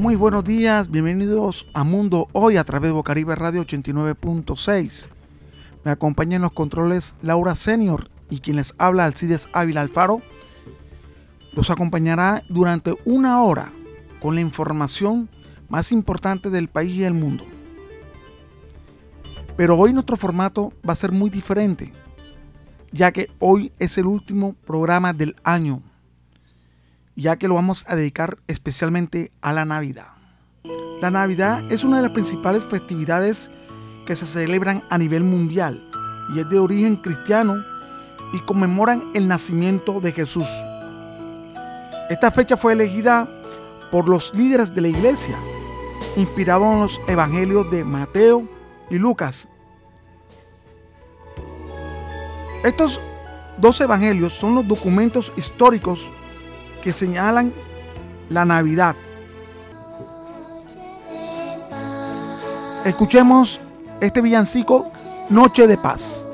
[0.00, 5.10] Muy buenos días, bienvenidos a Mundo Hoy a través de Bocaribe Radio 89.6.
[5.84, 10.22] Me acompaña en los controles Laura Senior y quien les habla Alcides Ávila Alfaro.
[11.52, 13.72] Los acompañará durante una hora
[14.22, 15.28] con la información
[15.68, 17.44] más importante del país y del mundo.
[19.54, 21.92] Pero hoy nuestro formato va a ser muy diferente,
[22.90, 25.82] ya que hoy es el último programa del año
[27.20, 30.08] ya que lo vamos a dedicar especialmente a la Navidad.
[31.00, 33.50] La Navidad es una de las principales festividades
[34.06, 35.88] que se celebran a nivel mundial
[36.34, 37.62] y es de origen cristiano
[38.32, 40.48] y conmemoran el nacimiento de Jesús.
[42.08, 43.28] Esta fecha fue elegida
[43.90, 45.36] por los líderes de la iglesia,
[46.16, 48.48] inspirado en los evangelios de Mateo
[48.88, 49.46] y Lucas.
[52.64, 53.00] Estos
[53.58, 56.10] dos evangelios son los documentos históricos
[56.82, 57.52] que señalan
[58.28, 58.94] la Navidad.
[62.84, 63.60] Escuchemos
[64.00, 64.90] este villancico
[65.28, 66.29] Noche de Paz.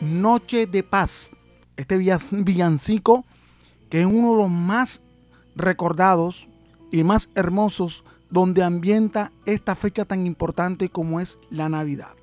[0.00, 1.30] Noche de Paz.
[1.76, 3.24] Este villancico
[3.90, 5.02] que es uno de los más
[5.54, 6.48] recordados
[6.90, 12.14] y más hermosos donde ambienta esta fecha tan importante como es la Navidad.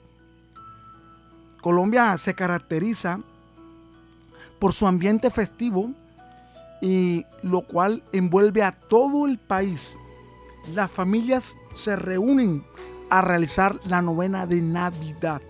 [1.61, 3.19] Colombia se caracteriza
[4.59, 5.91] por su ambiente festivo
[6.81, 9.97] y lo cual envuelve a todo el país.
[10.73, 12.63] Las familias se reúnen
[13.09, 15.41] a realizar la novena de Navidad.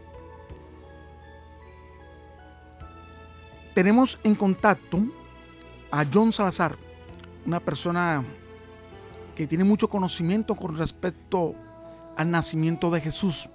[3.78, 4.98] Tenemos en contacto
[5.92, 6.76] a John Salazar,
[7.46, 8.24] una persona
[9.36, 11.54] que tiene mucho conocimiento con respecto
[12.16, 13.48] al nacimiento de Jesús.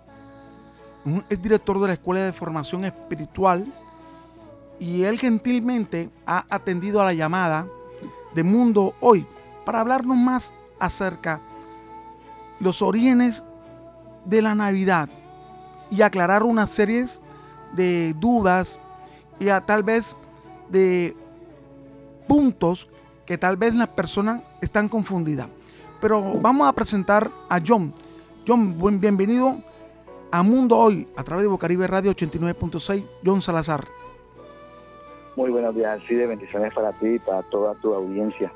[1.29, 3.67] Es director de la Escuela de Formación Espiritual
[4.79, 7.67] y él gentilmente ha atendido a la llamada
[8.33, 9.27] de Mundo Hoy
[9.65, 11.41] para hablarnos más acerca
[12.61, 13.43] de los orígenes
[14.25, 15.09] de la Navidad
[15.91, 17.07] y aclarar una serie
[17.75, 18.79] de dudas
[19.39, 20.17] y a tal vez
[20.69, 21.17] de
[22.29, 22.89] puntos
[23.27, 25.49] que tal vez las personas están confundidas.
[26.01, 27.93] Pero vamos a presentar a John.
[28.47, 29.59] John, buen, bienvenido
[30.31, 33.87] a Mundo Hoy a través de Bocaribe Radio 89.6, John Salazar.
[35.37, 38.53] Muy buenos días, de Bendiciones para ti y para toda tu audiencia.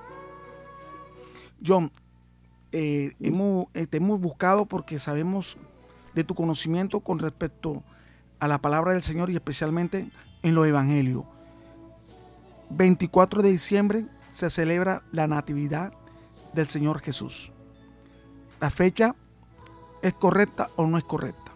[1.64, 1.90] John,
[2.72, 5.56] eh, hemos, eh, te hemos buscado porque sabemos
[6.14, 7.82] de tu conocimiento con respecto
[8.38, 10.10] a la palabra del Señor y especialmente
[10.42, 11.24] en los evangelios.
[12.70, 15.92] 24 de diciembre se celebra la Natividad
[16.52, 17.52] del Señor Jesús.
[18.60, 19.14] ¿La fecha
[20.02, 21.52] es correcta o no es correcta?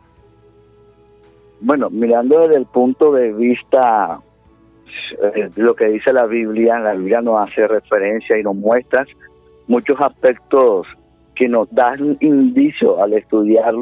[1.61, 4.21] Bueno, mirando desde el punto de vista
[5.35, 9.05] eh, lo que dice la Biblia, la Biblia nos hace referencia y nos muestra
[9.67, 10.87] muchos aspectos
[11.35, 13.75] que nos dan indicio al estudiar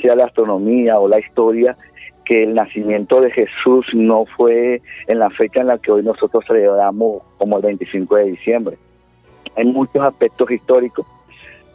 [0.00, 1.76] sea la astronomía o la historia
[2.24, 6.44] que el nacimiento de Jesús no fue en la fecha en la que hoy nosotros
[6.46, 8.78] celebramos como el 25 de diciembre.
[9.56, 11.06] Hay muchos aspectos históricos.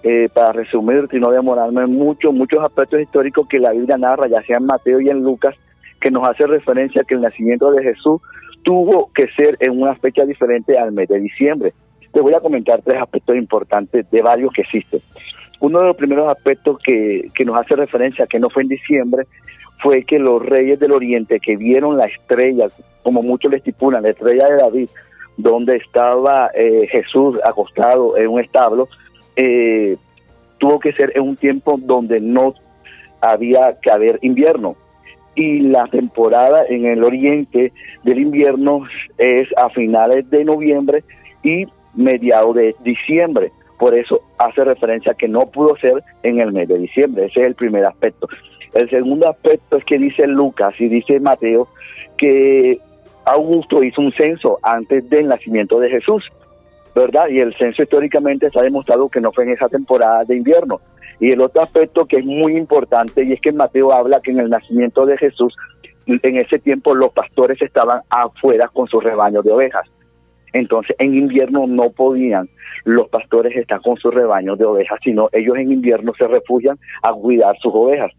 [0.01, 4.41] Eh, para resumir y no demorarme mucho, muchos aspectos históricos que la Biblia narra, ya
[4.43, 5.55] sea en Mateo y en Lucas,
[5.99, 8.21] que nos hace referencia a que el nacimiento de Jesús
[8.63, 11.73] tuvo que ser en una fecha diferente al mes de diciembre.
[12.13, 15.01] Te voy a comentar tres aspectos importantes de varios que existen.
[15.59, 18.69] Uno de los primeros aspectos que, que nos hace referencia a que no fue en
[18.69, 19.25] diciembre
[19.81, 22.67] fue que los reyes del oriente que vieron la estrella,
[23.03, 24.89] como muchos le estipulan, la estrella de David,
[25.37, 28.89] donde estaba eh, Jesús acostado en un establo,
[29.35, 29.95] eh,
[30.57, 32.53] tuvo que ser en un tiempo donde no
[33.21, 34.75] había que haber invierno.
[35.35, 37.71] Y la temporada en el oriente
[38.03, 38.81] del invierno
[39.17, 41.03] es a finales de noviembre
[41.43, 43.51] y mediados de diciembre.
[43.77, 47.25] Por eso hace referencia que no pudo ser en el mes de diciembre.
[47.27, 48.27] Ese es el primer aspecto.
[48.73, 51.67] El segundo aspecto es que dice Lucas y dice Mateo
[52.17, 52.79] que
[53.25, 56.23] Augusto hizo un censo antes del nacimiento de Jesús,
[56.95, 57.27] ¿verdad?
[57.29, 60.79] Y el censo históricamente está demostrado que no fue en esa temporada de invierno.
[61.19, 64.39] Y el otro aspecto que es muy importante y es que Mateo habla que en
[64.39, 65.55] el nacimiento de Jesús,
[66.05, 69.85] en ese tiempo los pastores estaban afuera con sus rebaños de ovejas.
[70.53, 72.49] Entonces en invierno no podían
[72.85, 77.13] los pastores estar con sus rebaños de ovejas, sino ellos en invierno se refugian a
[77.13, 78.11] cuidar sus ovejas.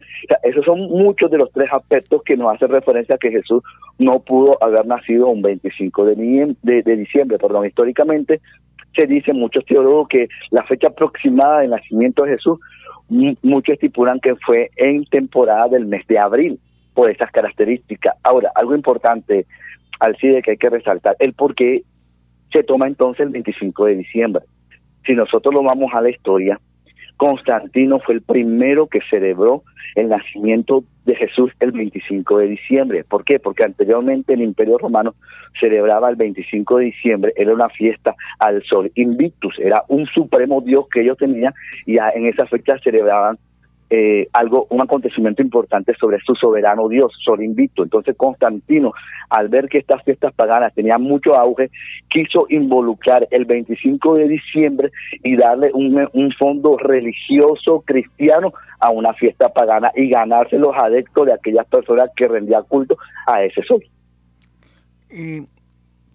[0.42, 3.62] esos son muchos de los tres aspectos que nos hacen referencia a que Jesús
[3.98, 7.38] no pudo haber nacido un 25 de, de, diciembre.
[7.38, 8.40] Perdón, históricamente
[8.96, 12.58] se dice muchos teólogos que la fecha aproximada del nacimiento de Jesús,
[13.08, 16.58] muchos estipulan que fue en temporada del mes de abril
[16.94, 18.16] por esas características.
[18.22, 19.46] Ahora, algo importante,
[20.00, 21.82] al CIDE que hay que resaltar, el por qué
[22.52, 24.44] se toma entonces el 25 de diciembre.
[25.06, 26.58] Si nosotros lo vamos a la historia,
[27.16, 29.62] Constantino fue el primero que celebró
[29.94, 33.04] el nacimiento de Jesús el 25 de diciembre.
[33.04, 33.38] ¿Por qué?
[33.38, 35.14] Porque anteriormente el Imperio Romano
[35.58, 40.86] celebraba el 25 de diciembre, era una fiesta al sol invictus, era un supremo dios
[40.92, 41.52] que ellos tenían
[41.86, 43.38] y en esa fecha celebraban
[43.92, 47.82] eh, algo, un acontecimiento importante sobre su soberano Dios, Sol Invicto.
[47.82, 48.92] Entonces Constantino,
[49.28, 51.70] al ver que estas fiestas paganas tenían mucho auge,
[52.08, 54.92] quiso involucrar el 25 de diciembre
[55.24, 61.26] y darle un, un fondo religioso cristiano a una fiesta pagana y ganarse los adeptos
[61.26, 62.96] de aquellas personas que rendían culto
[63.26, 63.82] a ese sol.
[65.08, 65.44] Eh,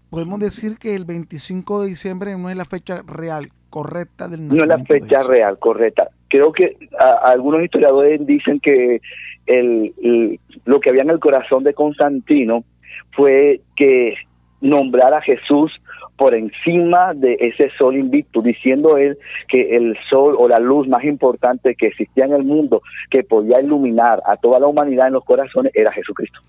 [0.09, 4.65] podemos decir que el 25 de diciembre no es la fecha real, correcta del nacimiento.
[4.65, 6.77] No es la fecha real, correcta creo que
[7.23, 9.01] algunos historiadores dicen que
[9.45, 12.63] el, lo que había en el corazón de Constantino
[13.11, 14.15] fue que
[14.61, 15.71] nombrar a Jesús
[16.17, 19.17] por encima de ese sol invicto, diciendo él
[19.47, 23.59] que el sol o la luz más importante que existía en el mundo, que podía
[23.61, 26.39] iluminar a toda la humanidad en los corazones, era Jesucristo.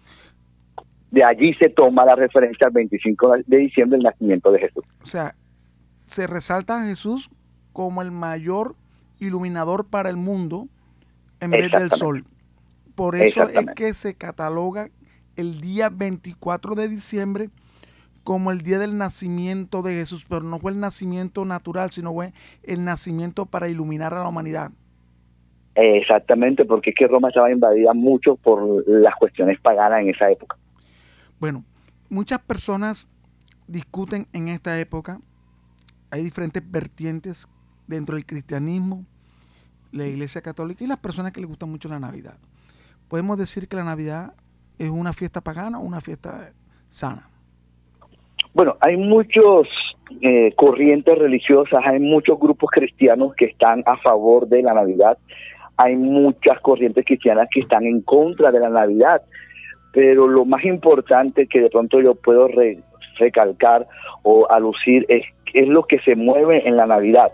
[1.11, 4.85] De allí se toma la referencia al 25 de diciembre, el nacimiento de Jesús.
[5.03, 5.35] O sea,
[6.07, 7.31] se resalta a Jesús
[7.73, 8.77] como el mayor
[9.19, 10.69] iluminador para el mundo
[11.41, 12.25] en vez del sol.
[12.95, 14.89] Por eso es que se cataloga
[15.37, 17.51] el día 24 de diciembre
[18.25, 22.33] como el día del nacimiento de Jesús, pero no fue el nacimiento natural, sino fue
[22.65, 24.73] el nacimiento para iluminar a la humanidad.
[25.77, 30.57] Exactamente, porque es que Roma estaba invadida mucho por las cuestiones paganas en esa época.
[31.39, 31.65] Bueno,
[32.09, 33.07] muchas personas
[33.69, 35.21] discuten en esta época,
[36.11, 37.47] hay diferentes vertientes
[37.87, 39.05] dentro del cristianismo,
[39.93, 42.35] la iglesia católica y las personas que les gusta mucho la Navidad.
[43.09, 44.33] Podemos decir que la Navidad
[44.79, 46.53] es una fiesta pagana o una fiesta
[46.89, 47.29] sana.
[48.53, 49.69] Bueno, hay muchos
[50.21, 55.19] eh, corrientes religiosas, hay muchos grupos cristianos que están a favor de la Navidad,
[55.77, 59.23] hay muchas corrientes cristianas que están en contra de la Navidad,
[59.93, 62.49] pero lo más importante que de pronto yo puedo
[63.19, 63.87] recalcar
[64.23, 67.33] o alucir es, es lo que se mueve en la Navidad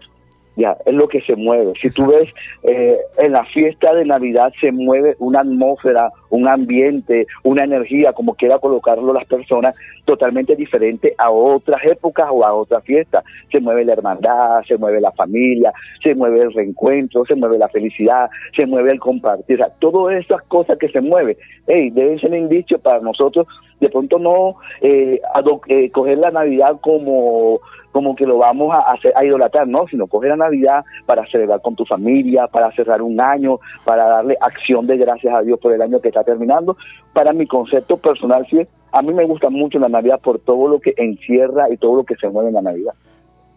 [0.57, 1.73] ya es lo que se mueve.
[1.81, 2.25] Si tú ves
[2.63, 8.35] eh, en la fiesta de Navidad se mueve una atmósfera un ambiente, una energía, como
[8.35, 13.23] quiera colocarlo las personas, totalmente diferente a otras épocas o a otras fiestas.
[13.51, 15.73] Se mueve la hermandad, se mueve la familia,
[16.03, 19.61] se mueve el reencuentro, se mueve la felicidad, se mueve el compartir.
[19.61, 21.37] O sea, todas esas cosas que se mueven,
[21.67, 23.47] hey, deben ser indicio para nosotros,
[23.79, 25.21] de pronto no eh,
[25.69, 27.61] eh, coger la Navidad como
[27.93, 31.61] como que lo vamos a, hacer, a idolatrar, no, sino coger la Navidad para celebrar
[31.61, 35.73] con tu familia, para cerrar un año, para darle acción de gracias a Dios por
[35.73, 36.77] el año que está terminando.
[37.13, 40.81] Para mi concepto personal, sí, a mí me gusta mucho la Navidad por todo lo
[40.81, 42.95] que encierra y todo lo que se mueve en la Navidad.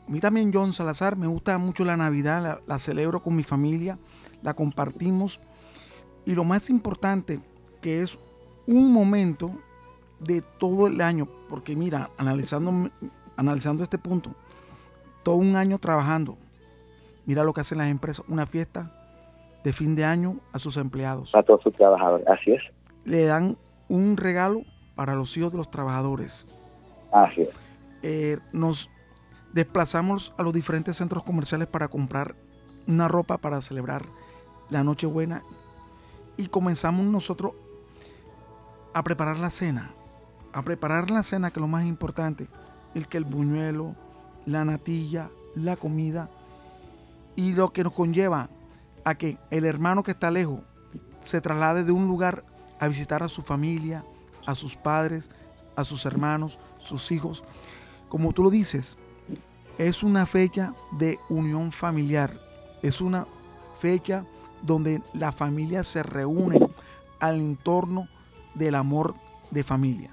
[0.07, 3.97] A mí también, John Salazar, me gusta mucho la Navidad, la, celebro con mi familia,
[4.43, 5.41] la compartimos.
[6.25, 7.39] Y lo más importante,
[7.81, 8.17] que es
[8.67, 9.51] un momento
[10.19, 12.89] de todo el año, porque mira, analizando,
[13.35, 14.31] analizando este punto,
[15.23, 16.37] todo un año trabajando,
[17.25, 19.04] mira lo que hacen las empresas, una fiesta
[19.65, 21.33] de fin de año a sus empleados.
[21.33, 22.61] A todos sus trabajadores, así es.
[23.03, 23.57] Le dan
[23.89, 24.61] un regalo
[24.93, 26.47] para los hijos de los trabajadores.
[27.11, 27.49] Así es.
[28.03, 28.91] Eh, nos
[29.53, 32.35] desplazamos a los diferentes centros comerciales para comprar
[32.87, 34.03] una ropa para celebrar
[34.69, 35.41] la Nochebuena
[36.37, 37.53] y comenzamos nosotros
[38.93, 39.89] a preparar la cena.
[40.53, 42.47] A preparar la cena, que es lo más importante,
[42.93, 43.95] el que el buñuelo,
[44.45, 46.29] la natilla, la comida
[47.35, 48.47] y lo que nos conlleva
[49.05, 50.59] a que el hermano que está lejos
[51.21, 52.43] se traslade de un lugar
[52.79, 54.03] a visitar a su familia,
[54.45, 55.29] a sus padres,
[55.75, 57.43] a sus hermanos, sus hijos.
[58.09, 58.97] Como tú lo dices,
[59.77, 62.31] es una fecha de unión familiar,
[62.81, 63.27] es una
[63.79, 64.25] fecha
[64.61, 66.59] donde la familia se reúne
[67.19, 68.07] al entorno
[68.53, 69.15] del amor
[69.51, 70.09] de familia.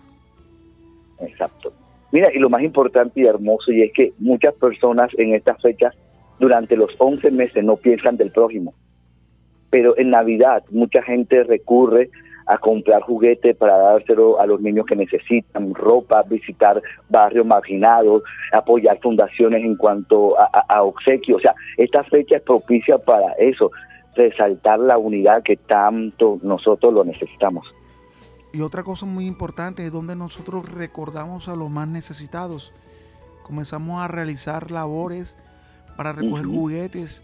[1.21, 1.73] Exacto.
[2.11, 5.95] Mira, y lo más importante y hermoso, y es que muchas personas en estas fechas,
[6.43, 8.75] durante los 11 meses, no piensan del prójimo.
[9.71, 12.11] Pero en Navidad mucha gente recurre
[12.47, 18.99] a comprar juguetes para dárselo a los niños que necesitan, ropa, visitar barrios marginados, apoyar
[19.01, 21.39] fundaciones en cuanto a, obsequios.
[21.39, 23.71] O sea, esta fecha es propicia para eso,
[24.17, 27.73] resaltar la unidad que tanto nosotros lo necesitamos.
[28.53, 32.73] Y otra cosa muy importante es donde nosotros recordamos a los más necesitados.
[33.45, 35.39] Comenzamos a realizar labores
[35.97, 37.23] para recoger juguetes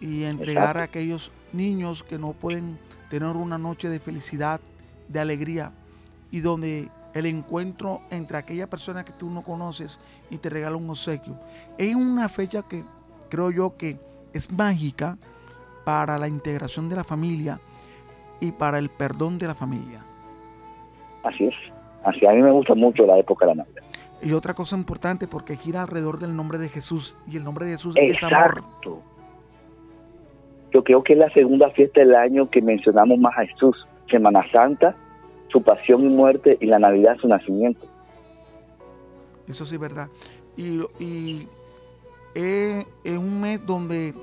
[0.00, 2.78] y entregar a aquellos niños que no pueden
[3.10, 4.60] tener una noche de felicidad,
[5.08, 5.72] de alegría
[6.30, 10.88] y donde el encuentro entre aquella persona que tú no conoces y te regala un
[10.88, 11.38] obsequio.
[11.78, 12.84] Es una fecha que
[13.28, 13.98] creo yo que
[14.32, 15.18] es mágica
[15.84, 17.60] para la integración de la familia
[18.40, 20.04] y para el perdón de la familia.
[21.22, 21.54] Así es.
[22.04, 23.81] Así a mí me gusta mucho la época de la Navidad.
[24.22, 27.72] Y otra cosa importante porque gira alrededor del nombre de Jesús y el nombre de
[27.72, 28.62] Jesús es amor.
[30.72, 33.86] Yo creo que es la segunda fiesta del año que mencionamos más a Jesús.
[34.10, 34.94] Semana Santa,
[35.48, 37.86] su pasión y muerte y la Navidad su nacimiento.
[39.48, 40.08] Eso sí es verdad.
[40.56, 41.48] Y, y
[42.34, 44.14] es, un mes donde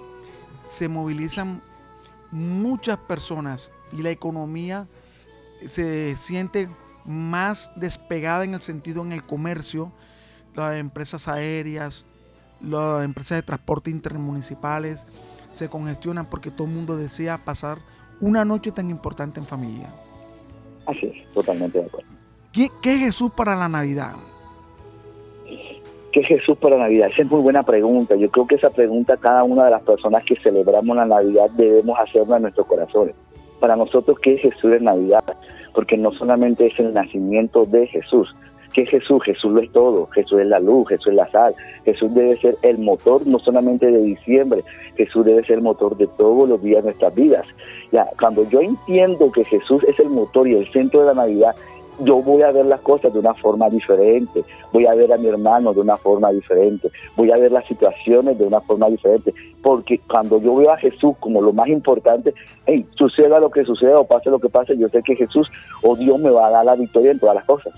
[0.65, 1.61] se movilizan
[2.31, 4.87] muchas personas y la economía
[5.67, 6.69] se siente
[7.05, 9.91] más despegada en el sentido en el comercio,
[10.55, 12.05] las empresas aéreas,
[12.61, 15.05] las empresas de transporte intermunicipales,
[15.51, 17.79] se congestionan porque todo el mundo desea pasar
[18.21, 19.89] una noche tan importante en familia.
[20.85, 22.09] Así es, totalmente de acuerdo.
[22.51, 24.13] ¿Qué, es Jesús para la Navidad?
[26.11, 27.09] ¿Qué es Jesús para la Navidad?
[27.11, 28.15] Esa es muy buena pregunta.
[28.15, 31.97] Yo creo que esa pregunta cada una de las personas que celebramos la Navidad debemos
[31.99, 33.15] hacerla en nuestros corazones.
[33.59, 35.23] Para nosotros, ¿qué es Jesús en Navidad?
[35.73, 38.33] Porque no solamente es el nacimiento de Jesús,
[38.73, 39.23] ¿Qué es Jesús?
[39.23, 40.05] Jesús lo es todo.
[40.07, 41.55] Jesús es la luz, Jesús es la sal.
[41.85, 44.63] Jesús debe ser el motor no solamente de diciembre,
[44.95, 47.45] Jesús debe ser el motor de todos los días de nuestras vidas.
[47.91, 51.55] Ya, cuando yo entiendo que Jesús es el motor y el centro de la Navidad,
[52.01, 55.27] yo voy a ver las cosas de una forma diferente, voy a ver a mi
[55.27, 59.99] hermano de una forma diferente, voy a ver las situaciones de una forma diferente, porque
[59.99, 62.33] cuando yo veo a Jesús como lo más importante,
[62.97, 65.49] suceda lo que suceda o pase lo que pase, yo sé que Jesús
[65.81, 67.73] o Dios me va a dar la victoria en todas las cosas.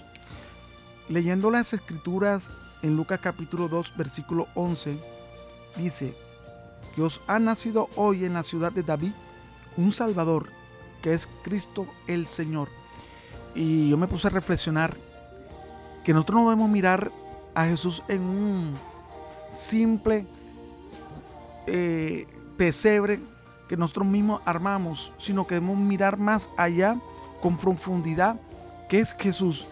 [1.10, 2.52] Leyendo las escrituras
[2.84, 4.98] en Lucas capítulo 2, versículo 11,
[5.78, 6.14] dice
[6.96, 9.12] que os ha nacido hoy en la ciudad de David
[9.78, 10.48] un Salvador,
[11.02, 12.68] que es Cristo el Señor.
[13.56, 14.96] Y yo me puse a reflexionar
[16.04, 17.12] que nosotros no debemos mirar
[17.54, 18.74] a Jesús en un
[19.50, 20.26] simple
[21.68, 22.28] eh,
[22.58, 23.20] pesebre
[23.68, 26.98] que nosotros mismos armamos, sino que debemos mirar más allá
[27.42, 28.40] con profundidad
[28.90, 29.66] que es Jesús.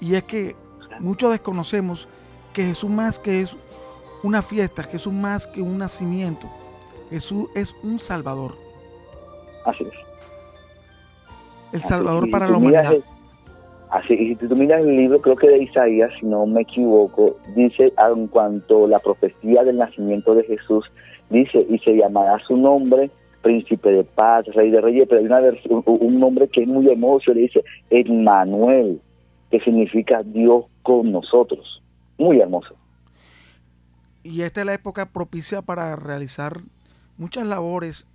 [0.00, 0.56] Y es que
[1.00, 2.08] Muchos desconocemos
[2.52, 3.56] que Jesús más que es
[4.22, 6.48] una fiesta, Jesús más que un nacimiento,
[7.10, 8.56] Jesús es un salvador.
[9.64, 9.94] Así es.
[11.72, 12.94] el Salvador para la humanidad.
[13.90, 17.36] Así, y si tú miras el libro, creo que de Isaías, si no me equivoco,
[17.54, 20.84] dice en cuanto la profecía del nacimiento de Jesús,
[21.30, 23.10] dice, y se llamará su nombre
[23.42, 26.88] príncipe de paz, rey de reyes, pero hay una versión, un nombre que es muy
[26.88, 29.00] hermoso, le dice Emmanuel,
[29.50, 31.82] que significa Dios con nosotros.
[32.18, 32.74] Muy hermoso.
[34.22, 36.58] Y esta es la época propicia para realizar
[37.16, 38.06] muchas labores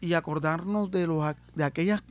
[0.00, 2.02] y acordarnos de, los, de aquellas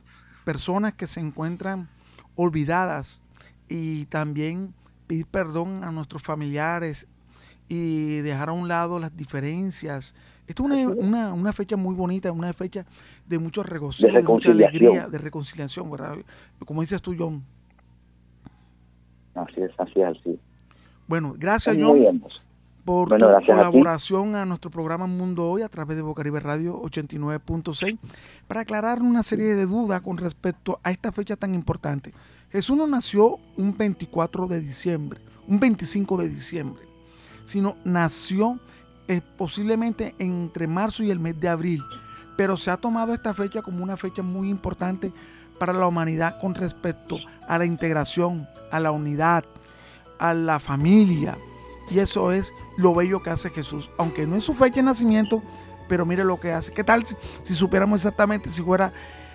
[0.44, 1.88] personas que se encuentran
[2.36, 3.22] olvidadas
[3.68, 4.74] y también
[5.06, 7.06] pedir perdón a nuestros familiares
[7.68, 10.14] y dejar a un lado las diferencias.
[10.46, 12.84] Esta es una, una, fecha muy bonita, una fecha
[13.26, 16.16] de mucho regocijo, de, mucha alegría, de reconciliación, ¿verdad?
[16.66, 17.42] Como dices tú, John.
[19.34, 20.38] Así es, así es, así.
[21.06, 22.22] Bueno, gracias, John,
[22.84, 27.98] por tu colaboración a, nuestro programa Mundo Hoy a través de Bocaribe Radio 89.6
[28.48, 32.12] para aclarar una serie de dudas con respecto a esta fecha tan importante.
[32.50, 36.82] Jesús no nació un 24 de diciembre, un 25 de diciembre,
[37.44, 38.58] sino nació
[39.08, 41.82] eh, posiblemente entre marzo y el mes de abril.
[42.36, 45.12] Pero se ha tomado esta fecha como una fecha muy importante
[45.58, 49.44] para la humanidad con respecto a la integración, a la unidad,
[50.18, 51.36] a la familia.
[51.90, 53.88] Y eso es lo bello que hace Jesús.
[53.96, 55.42] Aunque no es su fecha de nacimiento,
[55.88, 56.72] pero mire lo que hace.
[56.72, 58.92] ¿Qué tal si, supiéramos exactamente, si fuera,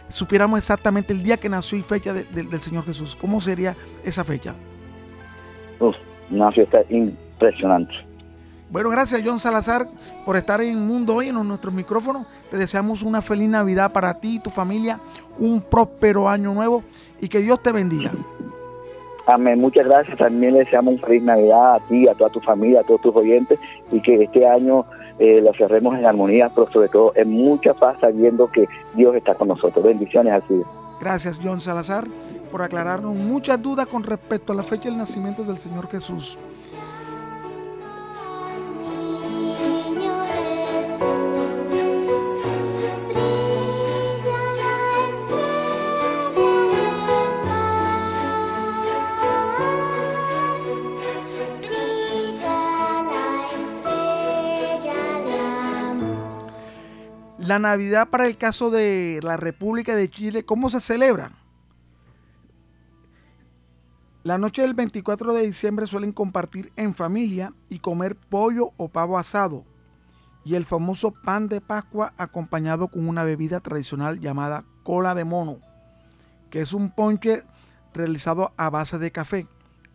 [0.09, 3.15] supiéramos exactamente el día que nació y fecha del Señor Jesús?
[3.19, 4.53] ¿Cómo sería esa fecha?
[5.79, 5.95] Uf,
[6.29, 7.93] una fiesta impresionante.
[8.69, 9.87] Bueno, gracias John Salazar
[10.25, 12.27] por estar en Mundo Hoy en nuestros micrófonos.
[12.51, 14.99] Te deseamos una feliz Navidad para ti y tu familia,
[15.39, 16.83] un próspero año nuevo
[17.21, 18.11] y que Dios te bendiga.
[19.27, 20.17] Amén, muchas gracias.
[20.17, 23.15] También le deseamos una feliz Navidad a ti, a toda tu familia, a todos tus
[23.15, 23.59] oyentes
[23.91, 24.85] y que este año
[25.19, 29.35] eh, lo cerremos en armonía, pero sobre todo en mucha paz, sabiendo que Dios está
[29.35, 29.83] con nosotros.
[29.83, 30.61] Bendiciones así.
[31.01, 32.05] Gracias, John Salazar,
[32.51, 36.37] por aclararnos muchas dudas con respecto a la fecha del nacimiento del Señor Jesús.
[57.59, 61.31] Navidad para el caso de la República de Chile, ¿cómo se celebra?
[64.23, 69.17] La noche del 24 de diciembre suelen compartir en familia y comer pollo o pavo
[69.17, 69.63] asado
[70.47, 75.59] y el famoso pan de Pascua acompañado con una bebida tradicional llamada cola de mono,
[76.49, 77.43] que es un ponche
[77.93, 79.45] realizado a base de café,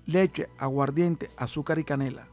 [0.05, 2.27] leche, aguardiente, azúcar y canela.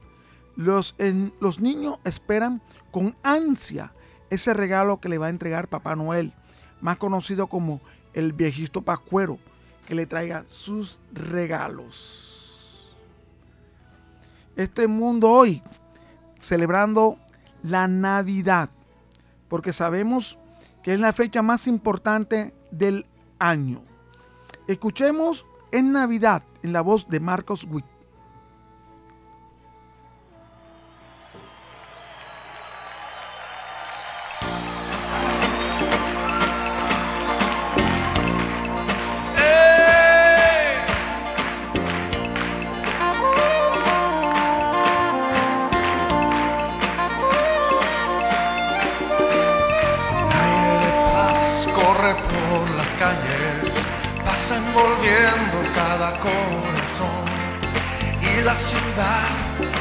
[0.58, 0.96] Los,
[1.40, 2.62] los niños esperan
[2.92, 3.94] con ansia
[4.30, 6.34] ese regalo que le va a entregar Papá Noel,
[6.82, 7.82] más conocido como
[8.14, 9.38] el viejito pascuero,
[9.88, 12.96] que le traiga sus regalos.
[14.56, 15.64] Este mundo hoy,
[16.40, 17.18] celebrando
[17.64, 18.70] la Navidad,
[19.48, 20.38] porque sabemos
[20.84, 23.06] que es la fecha más importante del
[23.40, 23.82] año.
[24.68, 27.86] Escuchemos en Navidad, en la voz de Marcos Witt.
[58.44, 59.28] La ciudad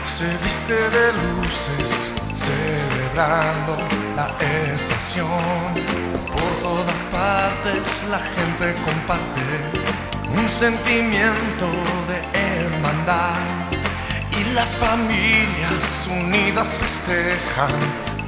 [0.04, 3.76] se viste de luces, celebrando
[4.16, 4.28] la
[4.74, 5.74] estación.
[6.26, 9.46] Por todas partes la gente comparte
[10.38, 11.66] un sentimiento
[12.10, 12.18] de
[12.60, 13.36] hermandad
[14.38, 17.72] y las familias unidas festejan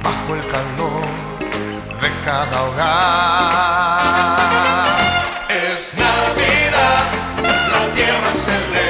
[0.01, 1.05] bajo el calor
[2.01, 4.60] de cada hogar.
[8.33, 8.80] La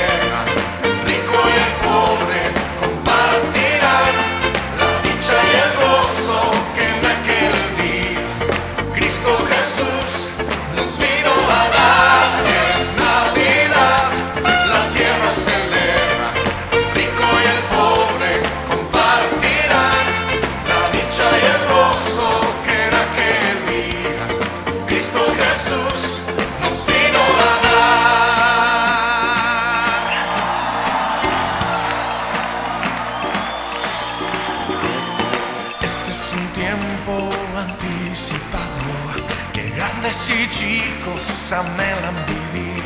[41.53, 42.83] anhelan vivir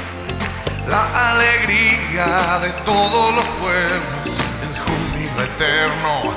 [0.87, 4.29] la alegría de todos los pueblos,
[4.63, 6.33] el júbilo eterno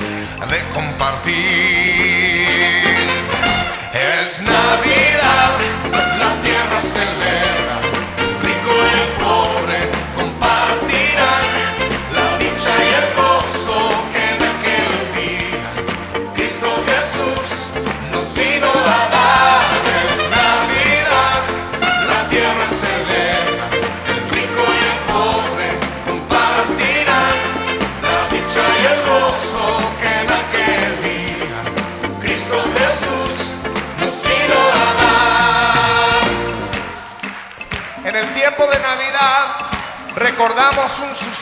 [0.47, 2.47] de compartir.
[3.95, 5.55] Es Navidad,
[6.19, 7.78] la tierra celebra,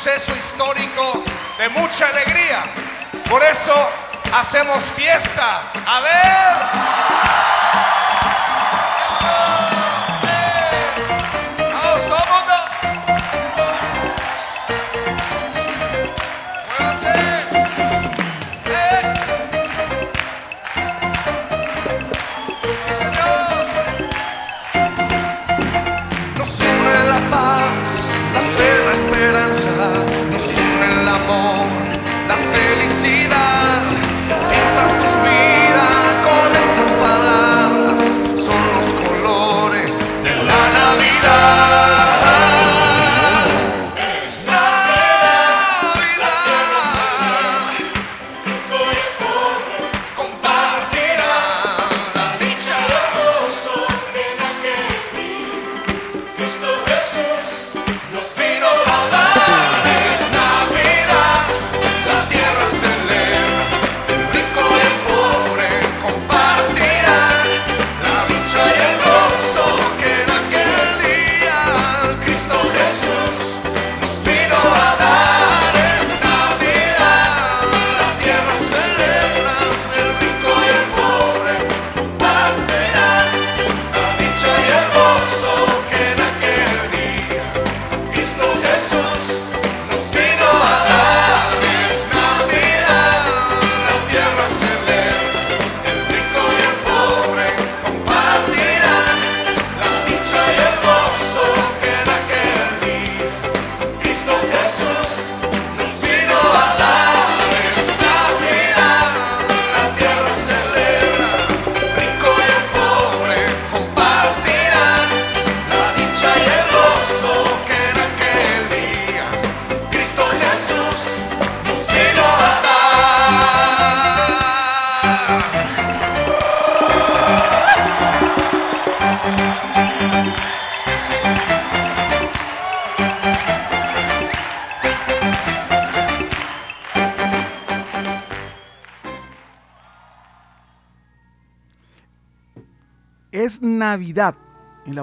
[0.06, 1.24] suceso histórico
[1.58, 2.62] de mucha alegría.
[3.28, 3.74] Por eso
[4.32, 5.62] hacemos fiesta.
[5.84, 7.45] A ver.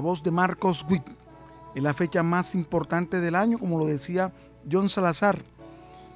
[0.03, 1.07] Voz de Marcos Witt.
[1.73, 4.31] Es la fecha más importante del año, como lo decía
[4.69, 5.39] John Salazar.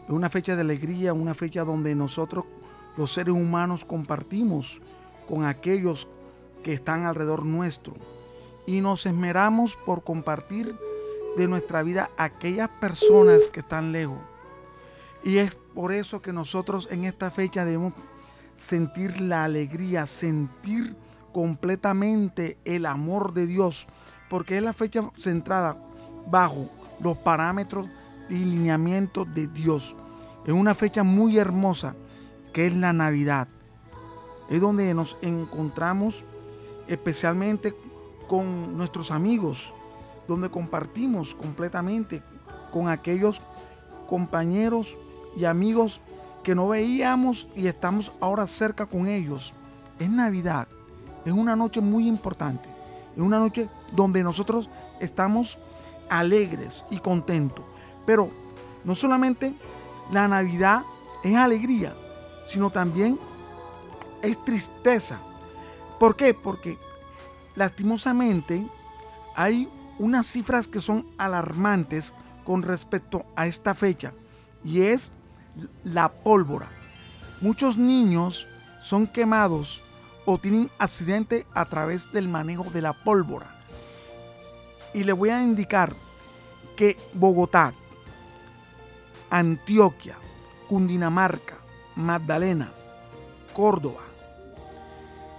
[0.06, 2.45] Es una fecha de alegría, una fecha donde nosotros,
[2.97, 4.82] los seres humanos, compartimos
[5.28, 6.08] con aquellos
[6.63, 7.95] que están alrededor nuestro.
[8.65, 10.76] Y nos esmeramos por compartir
[11.38, 14.19] de nuestra vida aquellas personas que están lejos.
[15.23, 17.93] Y es por eso que nosotros en esta fecha debemos
[18.58, 20.95] sentir la alegría, sentir
[21.38, 23.86] completamente el amor de Dios,
[24.28, 25.78] porque es la fecha centrada
[26.26, 26.67] bajo
[27.00, 27.88] los parámetros
[28.28, 29.95] y lineamientos de Dios.
[30.47, 31.93] Es una fecha muy hermosa
[32.54, 33.47] que es la Navidad.
[34.50, 36.23] Es donde nos encontramos
[36.88, 37.76] especialmente
[38.28, 39.71] con nuestros amigos,
[40.28, 42.23] donde compartimos completamente
[42.73, 43.41] con aquellos
[44.10, 44.97] compañeros
[45.36, 46.02] y amigos
[46.41, 49.54] que no veíamos y estamos ahora cerca con ellos.
[50.00, 50.67] Es Navidad,
[51.28, 52.70] es una noche muy importante,
[53.16, 55.58] es una noche donde nosotros estamos
[56.10, 57.66] alegres y contentos.
[58.06, 58.30] Pero
[58.86, 59.54] no solamente
[60.12, 60.84] la Navidad
[61.24, 61.94] es alegría,
[62.46, 63.20] sino también
[64.22, 65.20] es tristeza.
[66.00, 66.34] ¿Por qué?
[66.34, 66.78] Porque
[67.56, 68.66] lastimosamente
[69.36, 69.68] hay
[70.00, 72.13] unas cifras que son alarmantes
[72.46, 74.13] con respecto a esta fecha
[74.63, 75.12] y es
[75.84, 76.72] la pólvora.
[77.42, 78.48] Muchos niños
[78.82, 79.82] son quemados
[80.30, 83.48] o tienen accidente a través del manejo de la pólvora.
[84.94, 85.94] Y le voy a indicar
[86.76, 87.74] que Bogotá,
[89.30, 90.18] Antioquia,
[90.68, 91.56] Cundinamarca,
[91.96, 92.70] Magdalena,
[93.56, 94.02] Córdoba,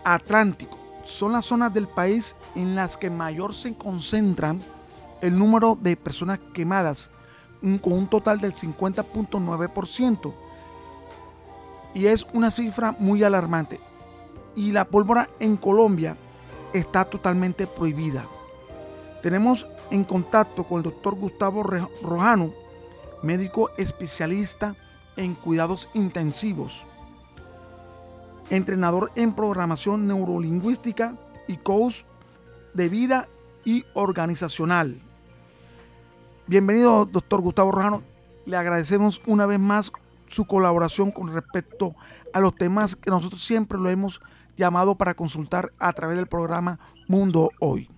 [0.04, 4.58] Atlántico, son las zonas del país en las que mayor se concentran
[5.20, 7.10] el número de personas quemadas,
[7.82, 10.32] con un total del 50.9%.
[11.92, 13.80] Y es una cifra muy alarmante.
[14.58, 16.16] Y la pólvora en Colombia
[16.72, 18.26] está totalmente prohibida.
[19.22, 22.52] Tenemos en contacto con el doctor Gustavo Rojano,
[23.22, 24.74] médico especialista
[25.16, 26.82] en cuidados intensivos,
[28.50, 31.14] entrenador en programación neurolingüística
[31.46, 32.02] y coach
[32.74, 33.28] de vida
[33.64, 34.98] y organizacional.
[36.48, 38.02] Bienvenido, doctor Gustavo Rojano.
[38.44, 39.92] Le agradecemos una vez más
[40.26, 41.94] su colaboración con respecto
[42.32, 44.20] a los temas que nosotros siempre lo hemos
[44.58, 47.88] llamado para consultar a través del programa Mundo Hoy.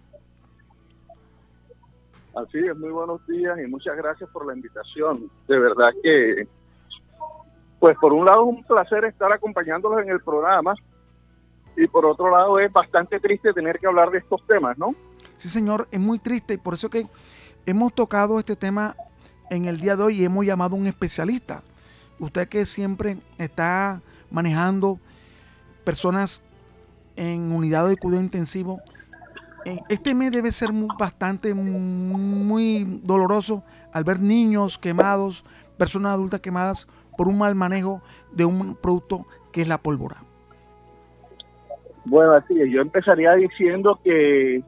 [2.36, 5.28] Así es, muy buenos días y muchas gracias por la invitación.
[5.48, 6.46] De verdad que,
[7.80, 10.74] pues por un lado es un placer estar acompañándolos en el programa
[11.76, 14.94] y por otro lado es bastante triste tener que hablar de estos temas, ¿no?
[15.36, 17.06] Sí, señor, es muy triste y por eso que
[17.66, 18.94] hemos tocado este tema
[19.50, 21.62] en el día de hoy y hemos llamado a un especialista.
[22.18, 25.00] Usted que siempre está manejando
[25.84, 26.42] personas
[27.16, 28.80] en unidades de cuidado intensivo,
[29.64, 35.44] eh, este mes debe ser bastante, muy doloroso al ver niños quemados,
[35.76, 38.00] personas adultas quemadas por un mal manejo
[38.32, 40.16] de un producto que es la pólvora.
[42.04, 42.54] Bueno, así.
[42.70, 44.62] Yo empezaría diciendo que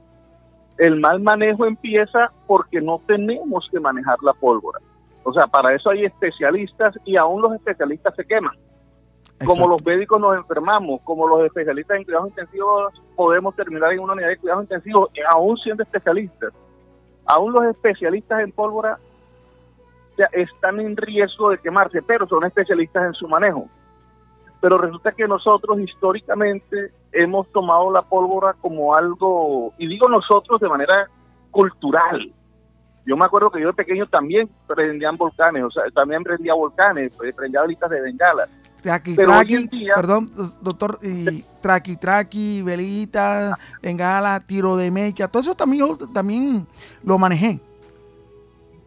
[0.79, 4.81] el mal manejo empieza porque no tenemos que manejar la pólvora.
[5.25, 8.55] O sea, para eso hay especialistas y aún los especialistas se queman.
[9.47, 14.15] Como los médicos nos enfermamos, como los especialistas en cuidados intensivos podemos terminar en una
[14.15, 16.53] unidad de cuidados intensivos, eh, aún siendo especialistas.
[17.25, 18.99] Aún los especialistas en pólvora
[20.33, 23.69] están en riesgo de quemarse, pero son especialistas en su manejo.
[24.61, 30.69] Pero resulta que nosotros históricamente hemos tomado la pólvora como algo, y digo nosotros de
[30.69, 31.09] manera
[31.51, 32.33] cultural.
[33.05, 37.13] Yo me acuerdo que yo de pequeño también prendían volcanes, o sea, también prendía volcanes,
[37.37, 38.49] prendía bolitas de bengala.
[38.83, 45.41] Traqui, traqui, día- perdón, do- doctor, y traqui, traqui, velita, bengala, tiro de mecha, todo
[45.41, 46.67] eso también yo también
[47.05, 47.61] lo manejé.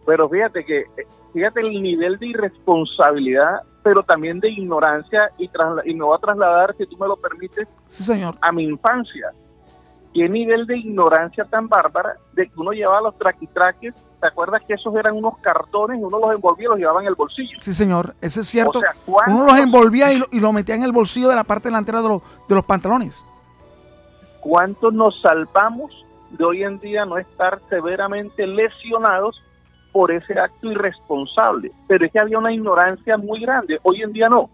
[0.05, 5.49] Pero fíjate que, eh, fíjate el nivel de irresponsabilidad, pero también de ignorancia, y,
[5.86, 8.36] y me voy a trasladar, si tú me lo permites, Sí, señor.
[8.41, 9.31] a mi infancia.
[10.13, 13.93] Qué nivel de ignorancia tan bárbara de que uno llevaba los traquitraques,
[14.26, 17.08] ¿te acuerdas que esos eran unos cartones y uno los envolvía y los llevaba en
[17.08, 17.60] el bolsillo?
[17.60, 18.16] Sí, señor.
[18.22, 18.80] Eso es cierto.
[18.80, 21.36] O sea, ¿cuántos- Uno los envolvía y lo, y lo metía en el bolsillo de
[21.36, 23.24] la parte delantera de, los de los pantalones.
[24.42, 25.92] ¿Cuántos nos salvamos
[26.32, 29.40] de hoy en día no estar severamente lesionados
[29.92, 31.72] por ese acto irresponsable?
[31.88, 33.78] Pero es que había una ignorancia muy grande.
[33.84, 34.50] Hoy en día no.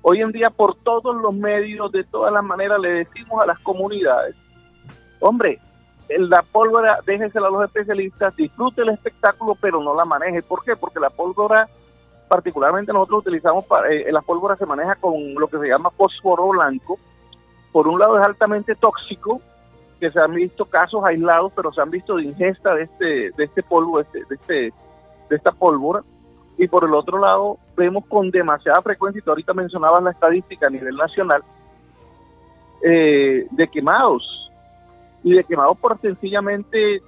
[0.00, 3.58] Hoy en día por todos los medios, de todas las maneras, le decimos a las
[3.60, 4.34] comunidades,
[5.20, 5.58] hombre,
[6.08, 10.42] la pólvora déjesela a los especialistas, disfrute el espectáculo, pero no la maneje.
[10.42, 10.76] ¿Por qué?
[10.76, 11.68] Porque la pólvora,
[12.28, 16.48] particularmente nosotros utilizamos, para, eh, la pólvora se maneja con lo que se llama fósforo
[16.48, 16.98] blanco.
[17.72, 19.40] Por un lado es altamente tóxico,
[19.98, 23.44] que se han visto casos aislados, pero se han visto de ingesta de este, de
[23.44, 24.54] este polvo, de, este, de, este,
[25.30, 26.02] de esta pólvora.
[26.56, 30.66] Y por el otro lado, vemos con demasiada frecuencia, y tú ahorita mencionabas la estadística
[30.66, 31.42] a nivel nacional,
[32.82, 34.43] eh, de quemados.
[35.24, 37.02] Y de quemados por sencillamente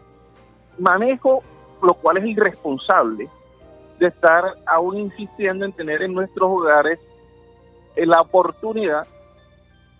[0.79, 1.45] manejo,
[1.83, 3.29] lo cual es irresponsable,
[4.01, 6.99] de estar aún insistiendo en tener en nuestros hogares
[7.95, 9.07] la oportunidad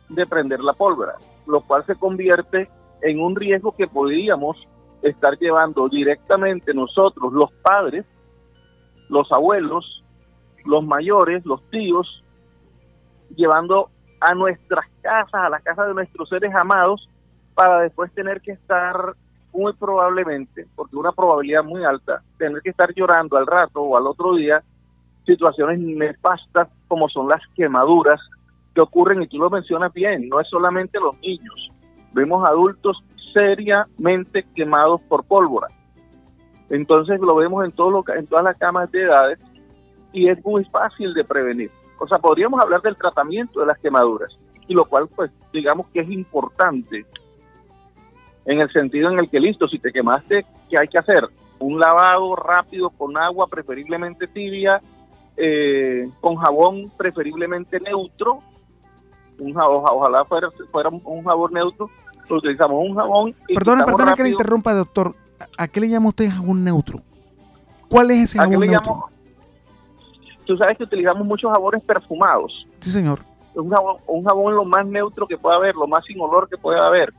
[0.09, 1.15] de prender la pólvora,
[1.47, 2.69] lo cual se convierte
[3.03, 4.57] en un riesgo que podríamos
[5.03, 8.05] estar llevando directamente nosotros, los padres,
[9.09, 10.05] los abuelos,
[10.65, 12.23] los mayores, los tíos,
[13.35, 17.09] llevando a nuestras casas, a las casas de nuestros seres amados,
[17.57, 19.15] para después tener que estar
[19.53, 24.07] muy probablemente, porque una probabilidad muy alta, tener que estar llorando al rato o al
[24.07, 24.63] otro día
[25.25, 28.21] situaciones nefastas como son las quemaduras
[28.75, 31.73] que ocurren, y tú lo mencionas bien, no es solamente los niños,
[32.13, 35.69] vemos adultos seriamente quemados por pólvora.
[36.69, 39.39] Entonces lo vemos en, todo lo, en todas las camas de edades
[40.13, 41.71] y es muy fácil de prevenir.
[41.99, 44.37] O sea, podríamos hablar del tratamiento de las quemaduras,
[44.69, 47.07] y lo cual pues digamos que es importante
[48.47, 51.29] en el sentido en el que listo, si te quemaste, ¿qué hay que hacer?
[51.59, 54.81] Un lavado rápido con agua, preferiblemente tibia,
[55.37, 58.39] eh, con jabón preferiblemente neutro,
[59.39, 61.91] un jabón, ojalá fuera, fuera un, jabón neutro,
[62.29, 65.15] lo utilizamos un jabón y Perdone, quitamos perdone que le interrumpa, doctor.
[65.39, 67.01] ¿A- ¿A qué le llama usted jabón neutro?
[67.89, 68.93] ¿Cuál es ese ¿A qué le neutro?
[68.93, 69.11] llamo?
[70.47, 72.67] Tú sabes que utilizamos muchos jabones perfumados.
[72.81, 73.19] Sí, señor.
[73.55, 76.57] un jabón, un jabón lo más neutro que pueda haber, lo más sin olor que
[76.57, 77.13] pueda haber.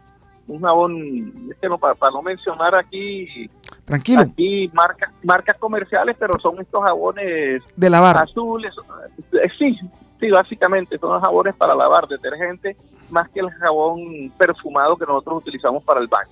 [0.47, 3.49] Un jabón, es que no, para, para no mencionar aquí,
[3.83, 8.17] Tranquilo, aquí marcas, marcas comerciales, pero son estos jabones de lavar.
[8.23, 8.73] azules.
[9.33, 9.77] eh, Sí,
[10.19, 12.75] sí, básicamente son jabones para lavar, detergente,
[13.09, 16.31] más que el jabón perfumado que nosotros utilizamos para el baño.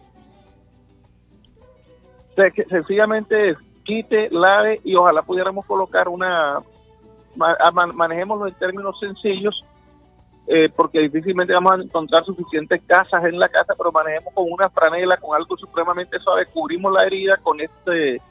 [2.32, 6.60] O sea, que sencillamente quite, lave y ojalá pudiéramos colocar una,
[7.96, 9.64] manejémoslo en términos sencillos,
[10.48, 14.70] eh, porque difícilmente vamos a encontrar suficientes casas en la casa, pero manejemos con una
[14.70, 18.22] franela, con algo supremamente suave, cubrimos la herida con este,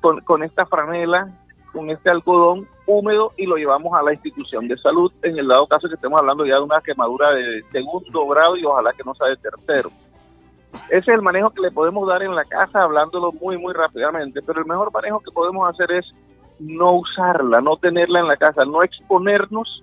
[0.00, 1.30] con, con esta franela,
[1.72, 5.66] con este algodón húmedo y lo llevamos a la institución de salud, en el dado
[5.66, 9.14] caso que estemos hablando ya de una quemadura de segundo grado y ojalá que no
[9.14, 9.90] sea de tercero.
[10.88, 14.42] Ese es el manejo que le podemos dar en la casa, hablándolo muy, muy rápidamente,
[14.42, 16.06] pero el mejor manejo que podemos hacer es
[16.58, 19.82] no usarla, no tenerla en la casa, no exponernos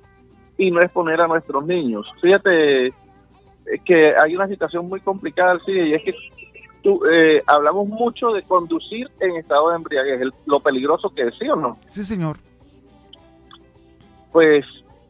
[0.57, 2.05] y no exponer a nuestros niños.
[2.21, 2.93] Fíjate eh,
[3.85, 6.13] que hay una situación muy complicada, sí, y es que
[6.83, 11.35] tú, eh, hablamos mucho de conducir en estado de embriaguez, el- lo peligroso que es,
[11.39, 11.77] ¿sí o no?
[11.89, 12.37] Sí, señor.
[14.31, 14.65] Pues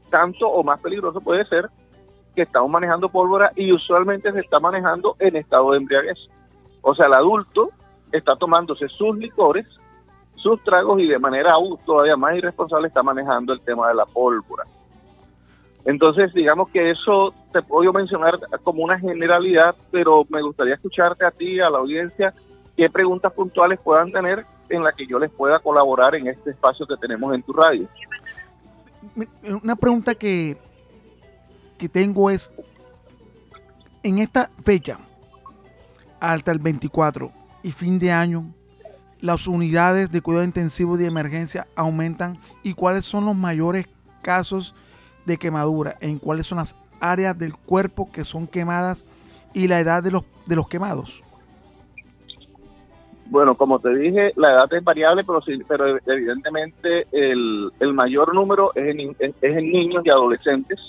[0.10, 1.70] tanto o más peligroso puede ser
[2.36, 6.18] que estamos manejando pólvora y usualmente se está manejando en estado de embriaguez.
[6.82, 7.70] O sea, el adulto
[8.12, 9.66] está tomándose sus licores,
[10.36, 14.06] sus tragos y de manera aún todavía más irresponsable está manejando el tema de la
[14.06, 14.64] pólvora.
[15.86, 21.32] Entonces, digamos que eso te puedo mencionar como una generalidad, pero me gustaría escucharte a
[21.32, 22.34] ti, a la audiencia,
[22.78, 26.88] qué preguntas puntuales puedan tener en la que yo les pueda colaborar en este espacio
[26.88, 27.88] que tenemos en tu radio.
[29.62, 30.58] Una pregunta que,
[31.78, 32.52] que tengo es,
[34.04, 35.00] en esta fecha,
[36.22, 37.30] hasta el 24
[37.62, 38.46] y fin de año,
[39.20, 43.88] las unidades de cuidado intensivo y de emergencia aumentan y cuáles son los mayores
[44.22, 44.74] casos
[45.26, 49.06] de quemadura, en cuáles son las áreas del cuerpo que son quemadas
[49.54, 51.22] y la edad de los, de los quemados.
[53.26, 58.72] Bueno, como te dije, la edad es variable, pero pero evidentemente el, el mayor número
[58.76, 60.80] es en, en niños y adolescentes.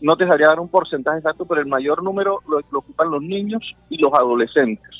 [0.00, 3.22] No te sabría dar un porcentaje exacto, pero el mayor número lo, lo ocupan los
[3.22, 4.90] niños y los adolescentes.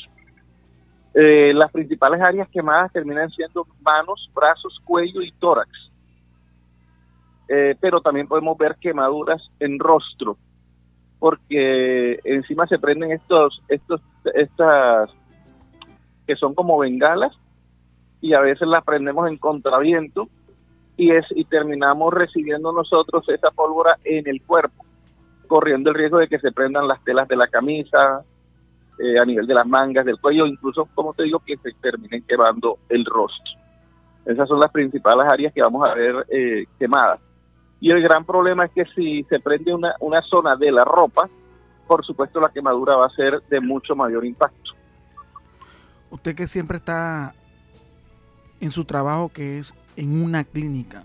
[1.14, 5.70] Eh, las principales áreas quemadas terminan siendo manos, brazos, cuello y tórax.
[7.48, 10.36] Eh, pero también podemos ver quemaduras en rostro,
[11.18, 14.00] porque encima se prenden estos, estos,
[14.34, 15.10] estas
[16.26, 17.36] que son como bengalas
[18.20, 20.28] y a veces las prendemos en contraviento
[20.96, 24.84] y es y terminamos recibiendo nosotros esa pólvora en el cuerpo,
[25.46, 28.24] corriendo el riesgo de que se prendan las telas de la camisa,
[28.98, 32.22] eh, a nivel de las mangas, del cuello, incluso, como te digo, que se terminen
[32.28, 33.60] quemando el rostro.
[34.24, 37.20] Esas son las principales áreas que vamos a ver eh, quemadas.
[37.84, 41.28] Y el gran problema es que si se prende una, una zona de la ropa,
[41.86, 44.70] por supuesto la quemadura va a ser de mucho mayor impacto.
[46.10, 47.34] Usted que siempre está
[48.58, 51.04] en su trabajo que es en una clínica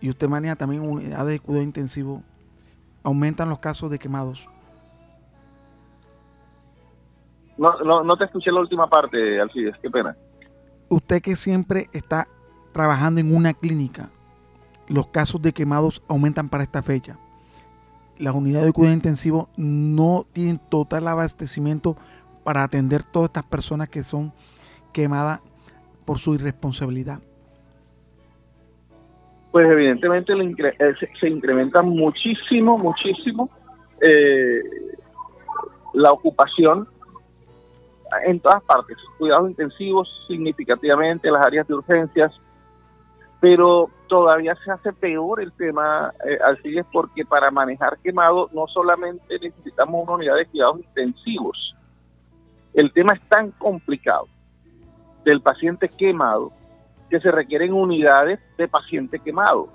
[0.00, 2.22] y usted maneja también unidades de cuidado intensivo,
[3.02, 4.48] aumentan los casos de quemados.
[7.58, 10.16] No, no, no te escuché la última parte, Alcides, qué pena.
[10.88, 12.26] Usted que siempre está
[12.72, 14.08] trabajando en una clínica,
[14.88, 17.18] los casos de quemados aumentan para esta fecha.
[18.18, 21.96] Las unidades de cuidado intensivo no tienen total abastecimiento
[22.42, 24.32] para atender todas estas personas que son
[24.92, 25.40] quemadas
[26.04, 27.20] por su irresponsabilidad.
[29.52, 33.48] Pues evidentemente eh, se incrementa muchísimo, muchísimo
[34.00, 34.60] eh,
[35.94, 36.88] la ocupación
[38.24, 38.96] en todas partes.
[39.18, 42.32] Cuidados intensivos significativamente, las áreas de urgencias,
[43.40, 48.66] pero todavía se hace peor el tema, eh, así es porque para manejar quemado no
[48.66, 51.74] solamente necesitamos una unidad de cuidados intensivos,
[52.74, 54.26] el tema es tan complicado
[55.24, 56.52] del paciente quemado
[57.10, 59.68] que se requieren unidades de paciente quemado.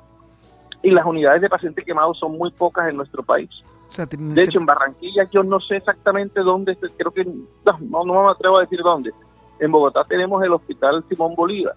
[0.82, 3.50] Y las unidades de paciente quemado son muy pocas en nuestro país.
[3.88, 8.04] O sea, tienen De hecho, en Barranquilla yo no sé exactamente dónde, creo que no
[8.04, 9.12] me atrevo a decir dónde.
[9.60, 11.76] En Bogotá tenemos el Hospital Simón Bolívar,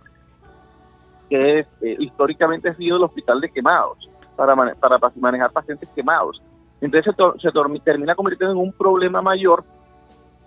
[1.28, 5.88] que es, eh, históricamente ha sido el hospital de quemados, para, para pa- manejar pacientes
[5.94, 6.40] quemados.
[6.80, 7.50] Entonces se,
[7.80, 9.64] termina convirtiendo en un problema mayor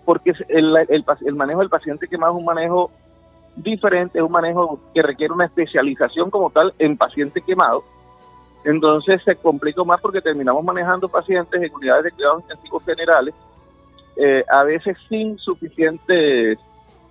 [0.04, 2.90] porque el manejo del paciente quemado es un manejo
[3.56, 7.82] diferente, es un manejo que requiere una especialización como tal en paciente quemado.
[8.64, 13.34] Entonces se complica más porque terminamos manejando pacientes en unidades de cuidados intensivos generales,
[14.16, 16.58] eh, a veces sin suficientes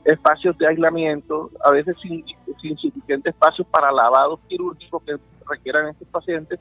[0.06, 2.24] espacios de aislamiento, a veces sin,
[2.62, 5.16] sin suficientes espacios para lavados quirúrgicos que
[5.48, 6.60] requieran estos pacientes,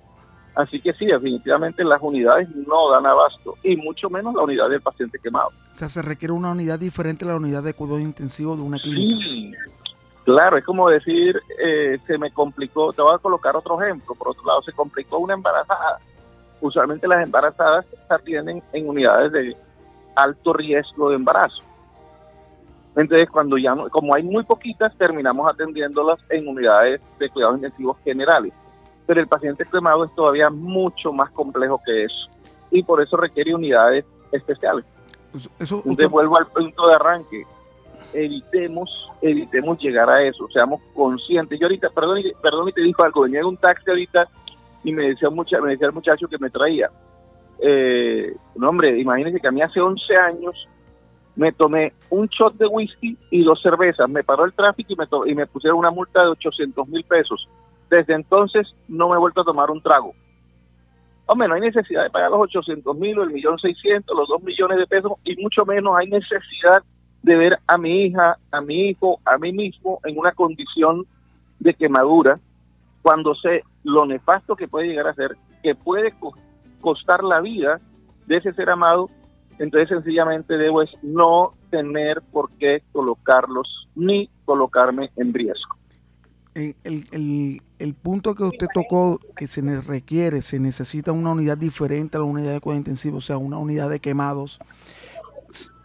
[0.58, 4.80] Así que sí, definitivamente las unidades no dan abasto, y mucho menos la unidad del
[4.80, 5.50] paciente quemado.
[5.72, 8.76] O sea, se requiere una unidad diferente a la unidad de cuidado intensivo de una
[8.78, 9.20] clínica.
[9.20, 9.52] Sí,
[10.24, 14.30] claro, es como decir, eh, se me complicó, te voy a colocar otro ejemplo, por
[14.30, 16.00] otro lado, se complicó una embarazada.
[16.60, 19.56] Usualmente las embarazadas se atienden en unidades de
[20.16, 21.62] alto riesgo de embarazo.
[22.98, 27.96] Entonces, cuando ya, no- como hay muy poquitas, terminamos atendiéndolas en unidades de cuidados intensivos
[28.04, 28.52] generales.
[29.06, 32.28] Pero el paciente quemado es todavía mucho más complejo que eso.
[32.70, 34.84] Y por eso requiere unidades especiales.
[35.34, 37.42] Eso- Eso, Entonces vuelvo al punto de arranque.
[38.12, 41.58] Evitemos, evitemos llegar a eso, seamos conscientes.
[41.60, 44.28] Yo ahorita, perdón, y- perdón y te digo algo, venía en un taxi ahorita
[44.84, 46.90] y me decía, mucha, me decía el muchacho que me traía.
[47.60, 50.66] Eh, no hombre, imagínense que a mí hace 11 años
[51.38, 55.06] me tomé un shot de whisky y dos cervezas, me paró el tráfico y me,
[55.30, 57.48] y me pusieron una multa de 800 mil pesos.
[57.88, 60.10] Desde entonces no me he vuelto a tomar un trago.
[61.26, 64.42] Hombre, no hay necesidad de pagar los 800 mil o el millón seiscientos, los dos
[64.42, 66.82] millones de pesos, y mucho menos hay necesidad
[67.22, 71.04] de ver a mi hija, a mi hijo, a mí mismo en una condición
[71.60, 72.40] de quemadura,
[73.02, 76.34] cuando sé lo nefasto que puede llegar a ser, que puede co-
[76.80, 77.78] costar la vida
[78.26, 79.08] de ese ser amado,
[79.58, 85.76] entonces sencillamente debo es no tener por qué colocarlos ni colocarme en riesgo.
[86.54, 91.56] el, el- el- el punto que usted tocó, que se requiere, se necesita una unidad
[91.56, 94.58] diferente a la unidad de cuidado intensivo, o sea, una unidad de quemados,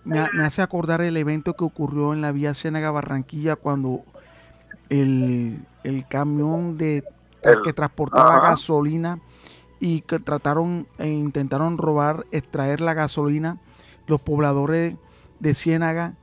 [0.03, 4.01] me, me hace acordar el evento que ocurrió en la vía Ciénaga Barranquilla cuando
[4.89, 7.03] el, el camión de
[7.63, 9.19] que transportaba gasolina
[9.83, 13.57] y que trataron e intentaron robar, extraer la gasolina,
[14.07, 14.95] los pobladores
[15.41, 16.13] de Ciénaga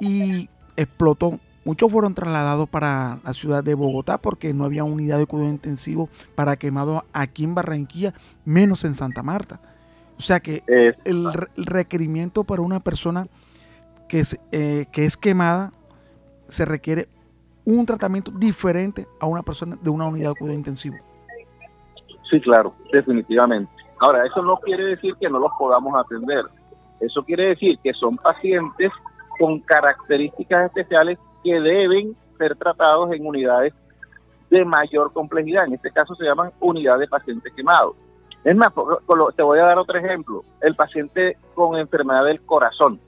[0.00, 1.38] y explotó.
[1.64, 6.08] Muchos fueron trasladados para la ciudad de Bogotá porque no había unidad de cuidado intensivo
[6.34, 8.12] para quemados aquí en Barranquilla,
[8.44, 9.60] menos en Santa Marta.
[10.18, 10.64] O sea que
[11.04, 13.28] el requerimiento para una persona
[14.08, 15.72] que es, eh, que es quemada
[16.48, 17.08] se requiere
[17.64, 20.96] un tratamiento diferente a una persona de una unidad de cuidado intensivo.
[22.30, 23.70] Sí, claro, definitivamente.
[23.98, 26.44] Ahora, eso no quiere decir que no los podamos atender.
[27.00, 28.92] Eso quiere decir que son pacientes
[29.38, 33.74] con características especiales que deben ser tratados en unidades
[34.50, 35.66] de mayor complejidad.
[35.66, 37.96] En este caso se llaman unidades de pacientes quemados.
[38.44, 38.68] Es más,
[39.36, 40.44] te voy a dar otro ejemplo.
[40.60, 43.00] El paciente con enfermedad del corazón.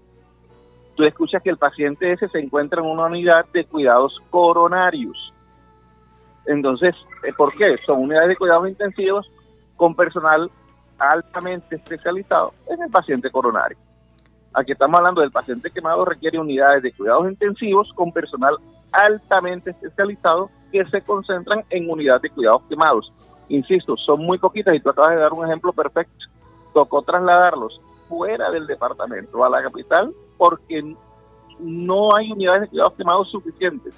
[0.95, 5.22] Tú escuchas que el paciente ese se encuentra en una unidad de cuidados coronarios.
[6.47, 7.77] Entonces, eh, ¿por qué?
[7.87, 9.31] Son unidades de cuidados intensivos
[9.77, 10.51] con personal
[10.99, 13.77] altamente especializado en el paciente coronario.
[14.55, 18.57] Aquí estamos hablando del paciente quemado requiere unidades de cuidados intensivos con personal
[18.93, 23.13] altamente especializado que se concentran en unidades de cuidados quemados.
[23.49, 26.27] Insisto, son muy poquitas y tú acabas de dar un ejemplo perfecto.
[26.75, 30.95] Tocó trasladarlos fuera del departamento a la capital porque
[31.59, 33.95] no hay unidades de cuidados quemados suficientes.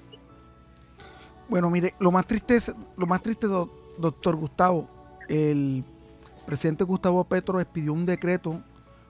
[1.48, 4.88] Bueno, mire, lo más triste es, lo más triste, do- doctor Gustavo,
[5.28, 5.84] el
[6.46, 8.60] presidente Gustavo Petro expidió un decreto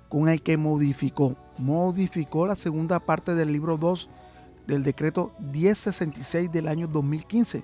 [0.09, 4.09] con el que modificó, modificó la segunda parte del libro 2
[4.67, 7.63] del decreto 1066 del año 2015,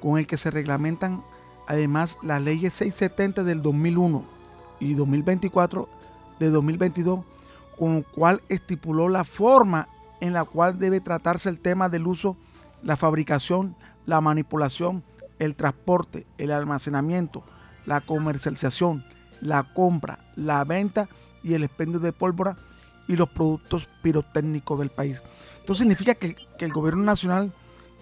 [0.00, 1.22] con el que se reglamentan
[1.66, 4.24] además las leyes 670 del 2001
[4.80, 5.88] y 2024
[6.38, 7.20] de 2022,
[7.78, 9.88] con lo cual estipuló la forma
[10.20, 12.36] en la cual debe tratarse el tema del uso,
[12.82, 13.74] la fabricación,
[14.06, 15.02] la manipulación,
[15.38, 17.42] el transporte, el almacenamiento,
[17.86, 19.04] la comercialización,
[19.40, 21.08] la compra, la venta
[21.42, 22.56] y el expendio de pólvora
[23.08, 25.22] y los productos pirotécnicos del país.
[25.58, 27.52] Esto significa que, que el gobierno nacional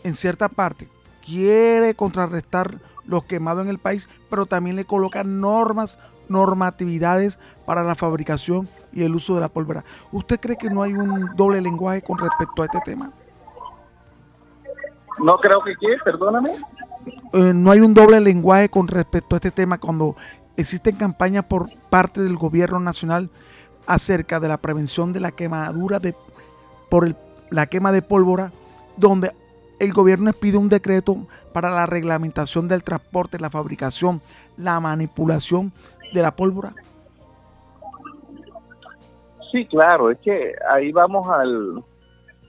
[0.05, 0.89] en cierta parte
[1.25, 5.99] quiere contrarrestar los quemados en el país, pero también le coloca normas,
[6.29, 9.85] normatividades para la fabricación y el uso de la pólvora.
[10.13, 13.13] ¿Usted cree que no hay un doble lenguaje con respecto a este tema?
[15.19, 16.53] No creo que quiera, perdóname.
[17.33, 20.17] Eh, no hay un doble lenguaje con respecto a este tema cuando
[20.57, 23.31] existen campañas por parte del gobierno nacional
[23.87, 26.15] acerca de la prevención de la quemadura de,
[26.91, 27.17] por el-
[27.51, 28.53] la quema de pólvora,
[28.97, 29.33] donde
[29.81, 31.17] el gobierno pide un decreto
[31.53, 34.23] para la reglamentación del transporte, la fabricación,
[34.57, 35.73] la manipulación
[36.15, 36.73] de la pólvora.
[39.51, 41.85] Sí, claro, es que ahí vamos al,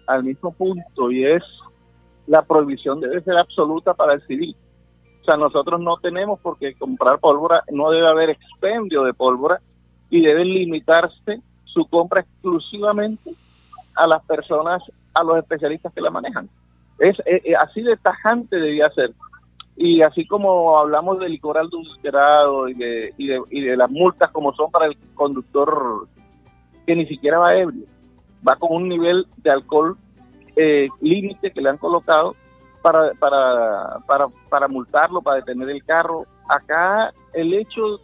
[0.08, 1.44] al mismo punto y es
[2.28, 4.56] la prohibición debe ser absoluta para el civil.
[5.22, 9.62] O sea, nosotros no tenemos por qué comprar pólvora, no debe haber expendio de pólvora
[10.10, 13.34] y debe limitarse su compra exclusivamente
[13.96, 14.82] a las personas,
[15.14, 16.50] a los especialistas que la manejan.
[17.00, 19.12] Es eh, eh, así de tajante debía ser.
[19.76, 24.30] Y así como hablamos de licor adulterado y de, y de, y de las multas
[24.32, 26.08] como son para el conductor
[26.86, 27.86] que ni siquiera va ebrio,
[28.48, 29.98] va con un nivel de alcohol
[30.56, 32.36] eh, límite que le han colocado
[32.82, 36.26] para, para, para, para multarlo, para detener el carro.
[36.48, 38.00] Acá el hecho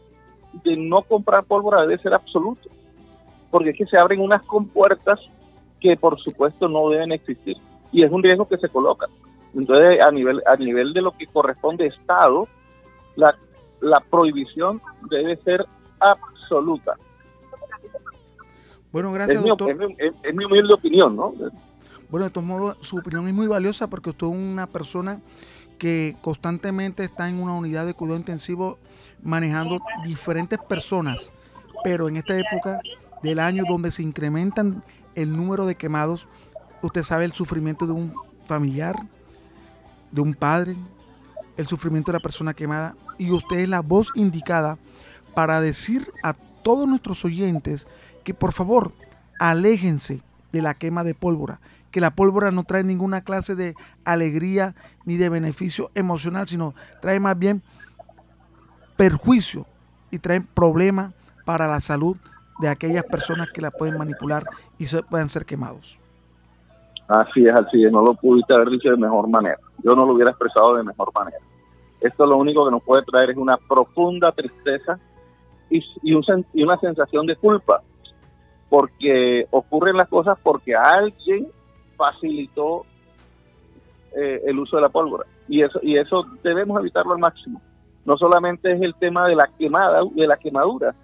[0.63, 2.69] de no comprar pólvora debe ser absoluto,
[3.51, 5.19] porque es que se abren unas compuertas
[5.79, 7.55] que por supuesto no deben existir
[7.91, 9.07] y es un riesgo que se coloca.
[9.55, 12.47] Entonces, a nivel a nivel de lo que corresponde Estado,
[13.15, 13.35] la,
[13.81, 15.65] la prohibición debe ser
[15.99, 16.95] absoluta.
[18.91, 19.75] Bueno, gracias, Es doctor.
[19.75, 21.33] mi- es- es mi humilde opinión, ¿no?
[22.09, 25.21] Bueno, de todos modos, su opinión es muy valiosa porque usted es una persona
[25.77, 28.79] que constantemente está en una unidad de cuidado intensivo
[29.21, 31.31] manejando diferentes personas,
[31.83, 32.81] pero en esta época
[33.21, 34.83] del año donde se incrementan
[35.13, 36.27] el número de quemados,
[36.81, 38.13] usted sabe el sufrimiento de un
[38.47, 38.95] familiar,
[40.11, 40.75] de un padre,
[41.57, 44.79] el sufrimiento de la persona quemada, y usted es la voz indicada
[45.35, 47.85] para decir a todos nuestros oyentes
[48.23, 48.93] que por favor
[49.39, 51.59] aléjense de la quema de pólvora,
[51.91, 53.75] que la pólvora no trae ninguna clase de
[54.05, 54.75] alegría
[55.05, 57.61] ni de beneficio emocional, sino trae más bien
[58.95, 59.65] perjuicio
[60.11, 61.13] y trae problemas
[61.45, 62.17] para la salud
[62.59, 64.43] de aquellas personas que la pueden manipular
[64.77, 65.97] y se puedan ser quemados.
[67.07, 69.57] Así es, así es, no lo pudiste haber dicho de mejor manera.
[69.83, 71.39] Yo no lo hubiera expresado de mejor manera.
[72.01, 74.99] Esto lo único que nos puede traer es una profunda tristeza
[75.69, 76.23] y, y, un
[76.53, 77.81] y una sensación de culpa,
[78.69, 81.47] porque ocurren las cosas porque alguien
[81.99, 82.85] facilitó
[84.15, 87.61] eh, el uso de la pólvora y eso y eso debemos evitarlo al máximo.
[88.05, 90.95] No solamente es el tema de la quemada, de la quemadura,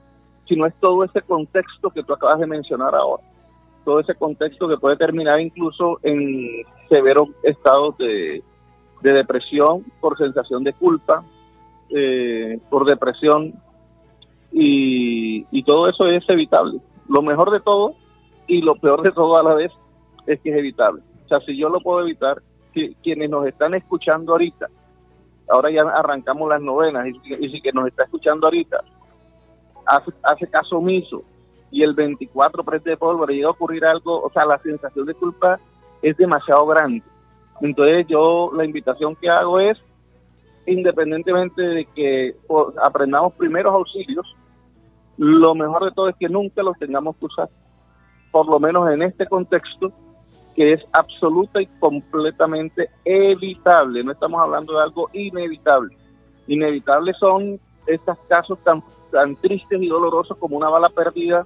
[0.47, 3.23] sino es todo ese contexto que tú acabas de mencionar ahora
[3.85, 8.43] todo ese contexto que puede terminar incluso en severos estados de,
[9.01, 11.23] de depresión por sensación de culpa,
[11.91, 13.53] eh, por depresión,
[14.51, 16.79] y, y todo eso es evitable.
[17.07, 17.93] Lo mejor de todo
[18.47, 19.71] y lo peor de todo a la vez
[20.27, 21.01] es que es evitable.
[21.25, 22.41] O sea, si yo lo puedo evitar,
[22.73, 24.67] si, quienes nos están escuchando ahorita,
[25.49, 28.81] ahora ya arrancamos las novenas, y, y si que nos está escuchando ahorita,
[29.85, 31.23] hace, hace caso omiso
[31.71, 35.13] y el 24 prende de pólvora y a ocurrir algo, o sea, la sensación de
[35.13, 35.59] culpa
[36.01, 37.03] es demasiado grande.
[37.61, 39.77] Entonces yo la invitación que hago es,
[40.65, 42.35] independientemente de que
[42.83, 44.35] aprendamos primeros auxilios,
[45.17, 47.49] lo mejor de todo es que nunca los tengamos que usar,
[48.31, 49.91] por lo menos en este contexto
[50.55, 54.03] que es absoluta y completamente evitable.
[54.03, 55.95] No estamos hablando de algo inevitable.
[56.47, 58.81] Inevitables son estos casos tan,
[59.11, 61.45] tan tristes y dolorosos como una bala perdida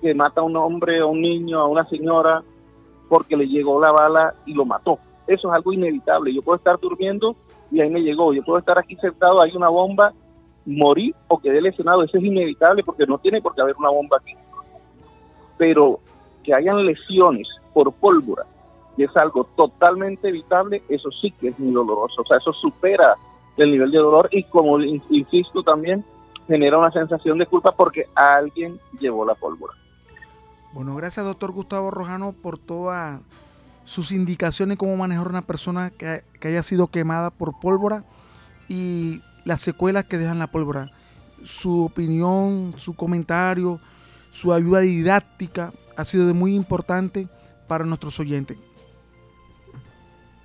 [0.00, 2.42] que mata a un hombre, a un niño, a una señora,
[3.08, 4.98] porque le llegó la bala y lo mató.
[5.26, 6.34] Eso es algo inevitable.
[6.34, 7.34] Yo puedo estar durmiendo
[7.70, 8.34] y ahí me llegó.
[8.34, 10.12] Yo puedo estar aquí sentado, hay una bomba,
[10.66, 12.02] morir o quedé lesionado.
[12.02, 14.34] Eso es inevitable porque no tiene por qué haber una bomba aquí.
[15.56, 16.00] Pero
[16.44, 18.44] que hayan lesiones por pólvora,
[18.96, 22.22] y es algo totalmente evitable, eso sí que es muy doloroso.
[22.22, 23.16] O sea, eso supera
[23.56, 26.04] el nivel de dolor y como in- insisto también,
[26.46, 29.72] genera una sensación de culpa porque alguien llevó la pólvora.
[30.72, 33.20] Bueno, gracias doctor Gustavo Rojano por todas
[33.84, 38.04] sus indicaciones cómo manejar una persona que, que haya sido quemada por pólvora
[38.68, 40.90] y las secuelas que dejan la pólvora.
[41.44, 43.78] Su opinión, su comentario,
[44.32, 47.28] su ayuda didáctica ha sido de muy importante
[47.66, 48.56] para nuestros oyentes.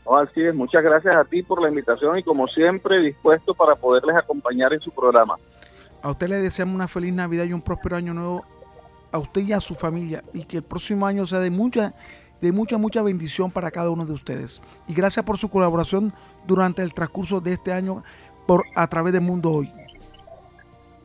[0.05, 3.75] No, así es, muchas gracias a ti por la invitación y como siempre dispuesto para
[3.75, 5.35] poderles acompañar en su programa.
[6.01, 8.45] A usted le deseamos una feliz Navidad y un próspero año nuevo
[9.11, 11.93] a usted y a su familia y que el próximo año sea de mucha
[12.41, 14.61] de mucha mucha bendición para cada uno de ustedes.
[14.87, 16.13] Y gracias por su colaboración
[16.47, 18.03] durante el transcurso de este año
[18.47, 19.71] por a través de Mundo Hoy.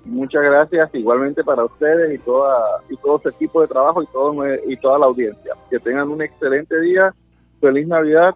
[0.04, 4.34] Muchas gracias igualmente para ustedes y toda y todo su equipo de trabajo y todo
[4.66, 5.54] y toda la audiencia.
[5.70, 7.14] Que tengan un excelente día,
[7.60, 8.34] feliz Navidad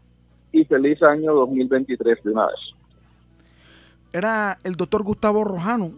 [0.51, 2.57] y feliz año 2023 de una vez.
[4.13, 5.93] Era el doctor Gustavo Rojano,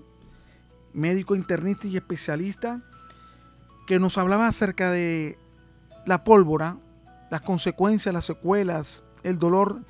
[0.93, 2.81] médico internista y especialista,
[3.87, 5.39] que nos hablaba acerca de
[6.05, 6.79] la pólvora,
[7.31, 9.83] las consecuencias, las secuelas, el dolor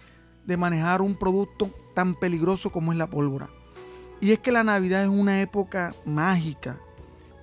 [0.45, 3.49] de manejar un producto tan peligroso como es la pólvora.
[4.21, 6.77] Y es que la Navidad es una época mágica,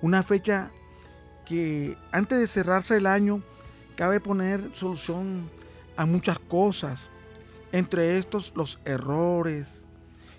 [0.00, 0.70] una fecha
[1.46, 3.40] que antes de cerrarse el año
[3.96, 5.50] cabe poner solución
[5.96, 7.08] a muchas cosas,
[7.72, 9.84] entre estos los errores,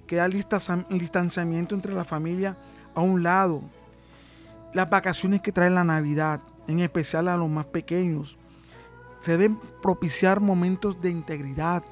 [0.07, 2.57] queda el distan- el distanciamiento entre la familia
[2.95, 3.61] a un lado,
[4.73, 8.37] las vacaciones que trae la Navidad, en especial a los más pequeños,
[9.19, 11.83] se deben propiciar momentos de integridad,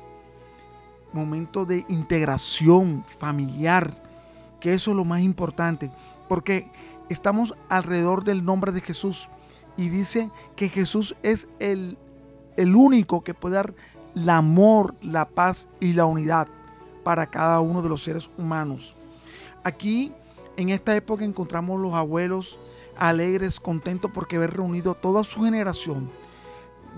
[1.11, 4.06] momento de integración familiar,
[4.59, 5.91] que eso es lo más importante,
[6.27, 6.69] porque
[7.09, 9.27] estamos alrededor del nombre de Jesús
[9.77, 11.97] y dice que Jesús es el,
[12.57, 13.73] el único que puede dar
[14.15, 16.47] el amor, la paz y la unidad
[17.03, 18.95] para cada uno de los seres humanos.
[19.63, 20.11] Aquí,
[20.57, 22.57] en esta época, encontramos los abuelos
[22.97, 26.09] alegres, contentos porque ver reunido toda su generación,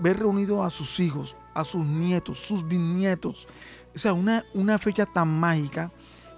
[0.00, 3.46] ver reunido a sus hijos, a sus nietos, sus bisnietos.
[3.94, 5.90] O sea, una, una fecha tan mágica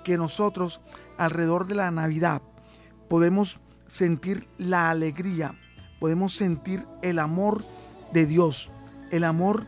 [0.05, 0.81] que nosotros
[1.19, 2.43] alrededor de la Navidad
[3.09, 5.55] podemos sentir la alegría,
[6.01, 7.63] podemos sentir el amor
[8.13, 8.71] de Dios,
[9.11, 9.67] el amor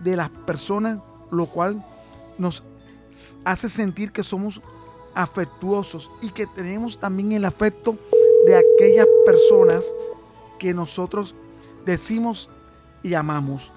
[0.00, 0.98] de las personas,
[1.30, 1.84] lo cual
[2.38, 2.62] nos
[3.44, 4.60] hace sentir que somos
[5.14, 7.96] afectuosos y que tenemos también el afecto
[8.46, 9.86] de aquellas personas
[10.58, 11.34] que nosotros
[11.84, 12.50] decimos
[13.02, 13.72] y amamos.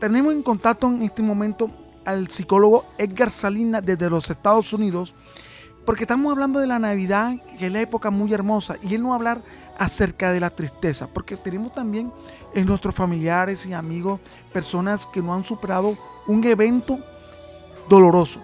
[0.00, 1.70] Tenemos en contacto en este momento
[2.06, 5.14] al psicólogo Edgar Salinas desde los Estados Unidos,
[5.84, 9.08] porque estamos hablando de la Navidad, que es la época muy hermosa, y él no
[9.08, 9.42] va a hablar
[9.78, 12.10] acerca de la tristeza, porque tenemos también
[12.54, 14.20] en nuestros familiares y amigos
[14.52, 15.96] personas que no han superado
[16.26, 16.98] un evento
[17.88, 18.40] doloroso.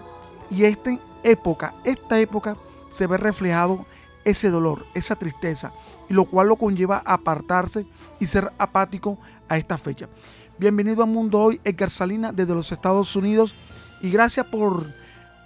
[0.49, 2.55] Y esta época, esta época
[2.91, 3.85] se ve reflejado
[4.23, 5.71] ese dolor, esa tristeza,
[6.09, 7.85] y lo cual lo conlleva a apartarse
[8.19, 9.17] y ser apático
[9.49, 10.07] a esta fecha.
[10.59, 13.55] Bienvenido a Mundo Hoy, Edgar Salinas, desde los Estados Unidos,
[14.01, 14.85] y gracias por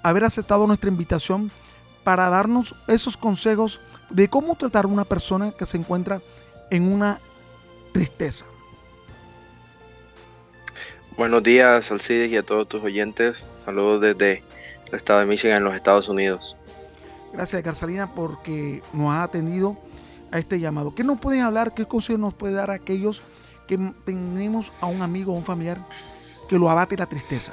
[0.04, 1.50] haber aceptado nuestra invitación
[2.04, 3.80] para darnos esos consejos
[4.10, 6.22] de cómo tratar a una persona que se encuentra
[6.70, 7.22] en una
[7.94, 8.46] tristeza.
[11.18, 13.46] Buenos días, Alcides, y a todos tus oyentes.
[13.64, 14.44] Saludos desde
[14.90, 16.58] el estado de Michigan, en los Estados Unidos.
[17.32, 19.78] Gracias, Edgar Salinas, porque nos ha atendido
[20.32, 20.94] a este llamado.
[20.94, 21.74] ¿Qué nos pueden hablar?
[21.74, 23.22] ¿Qué consejo nos puede dar a aquellos
[23.68, 25.78] que tenemos a un amigo o un familiar
[26.48, 27.52] que lo abate la tristeza?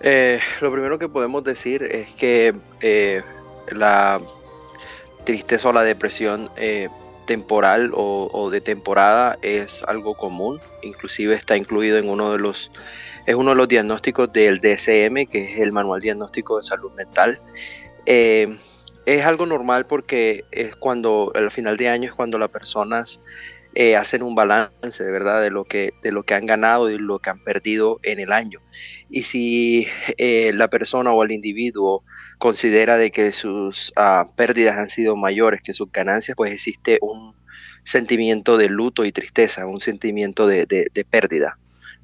[0.00, 3.22] Eh, lo primero que podemos decir es que eh,
[3.70, 4.20] la
[5.24, 6.88] tristeza o la depresión eh,
[7.26, 12.70] temporal o, o, de temporada es algo común, inclusive está incluido en uno de los
[13.26, 17.40] es uno de los diagnósticos del DSM, que es el Manual Diagnóstico de Salud Mental.
[18.06, 23.18] Es algo normal porque es cuando al final de año es cuando las personas
[23.78, 25.42] eh, hacen un balance, ¿verdad?
[25.42, 28.32] De lo que de lo que han ganado y lo que han perdido en el
[28.32, 28.60] año.
[29.10, 32.02] Y si eh, la persona o el individuo
[32.38, 37.34] considera de que sus uh, pérdidas han sido mayores que sus ganancias, pues existe un
[37.84, 41.58] sentimiento de luto y tristeza, un sentimiento de, de, pérdida.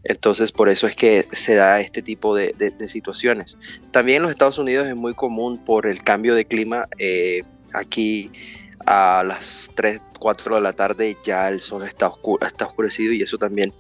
[0.05, 3.57] Entonces, por eso es que se da este tipo de, de, de, situaciones.
[3.93, 6.87] También en los Estados Unidos es muy común por el cambio de clima.
[6.99, 7.41] Eh,
[7.73, 8.31] aquí
[8.87, 12.13] a las 3, 4 de la tarde ya el sol está,
[12.47, 13.75] está oscurecido y eso también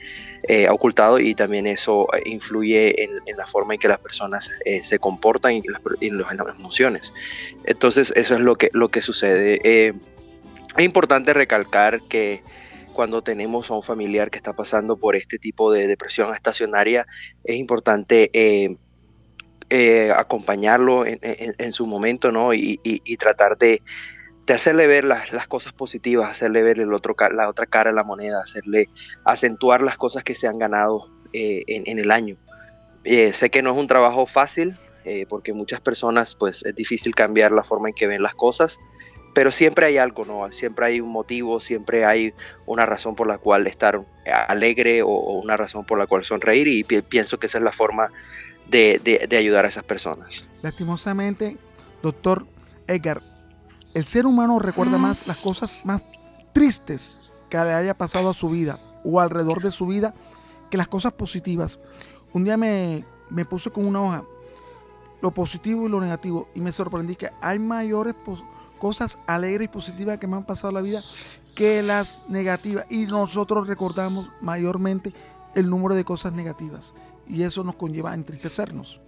[0.49, 4.83] eh, ha ocultado y también eso influye en, la forma en que las personas eh,
[4.83, 5.63] se comportan y
[6.01, 7.13] en las, emociones.
[7.65, 9.61] Entonces, eso es lo que, lo que sucede.
[9.63, 9.93] Eh,
[10.77, 12.43] es importante recalcar que
[12.93, 17.07] cuando tenemos a un familiar que está pasando por este tipo de depresión estacionaria,
[17.45, 18.79] es importante
[20.15, 22.53] acompañarlo en, en, su momento ¿no?
[22.53, 23.81] y tratar de,
[24.47, 27.97] de, hacerle ver las, las, cosas positivas, hacerle ver el otro, la otra cara de
[27.97, 28.89] la moneda, hacerle
[29.25, 32.37] acentuar las cosas que se han ganado eh, en, el año.
[33.05, 37.15] Eh, sé que no es un trabajo fácil, eh, porque muchas personas pues es difícil
[37.15, 38.79] cambiar la forma en que ven las cosas,
[39.35, 40.53] pero siempre hay algo, ¿no?
[40.53, 42.35] Siempre hay un motivo, siempre hay
[42.67, 44.03] una razón por la cual estar
[44.49, 47.73] alegre o, una razón por la cual sonreír y pi pienso que esa es la
[47.73, 48.11] forma
[48.69, 50.49] de, de, de, ayudar a esas personas.
[50.61, 51.57] Lastimosamente,
[52.03, 52.47] doctor
[52.87, 53.23] Edgar,
[53.95, 56.07] el ser humano recuerda más las cosas más
[56.53, 57.13] tristes
[57.49, 60.15] que le haya pasado a su vida o alrededor de su vida
[60.71, 61.79] que las cosas positivas.
[62.33, 64.25] Un día me, me puse con una hoja
[65.21, 68.15] lo positivo y lo negativo y me sorprendí que hay mayores
[68.79, 71.01] cosas alegres y positivas que me han pasado en la vida
[71.55, 72.87] que las negativas.
[72.91, 75.13] Y nosotros recordamos mayormente
[75.55, 76.93] el número de cosas negativas.
[77.29, 79.01] Y eso nos conlleva a entristecernos.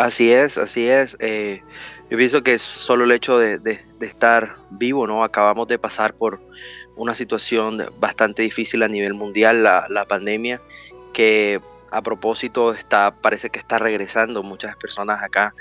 [0.00, 1.14] Así es, así es.
[1.20, 1.62] Eh,
[2.08, 3.60] yo pienso que solo el hecho de,
[4.00, 5.22] estar vivo, ¿no?
[5.22, 6.40] Acabamos de pasar por
[6.96, 10.58] una situación bastante difícil a nivel mundial, la, la pandemia,
[11.12, 15.54] que a propósito está, parece que está regresando muchas personas acá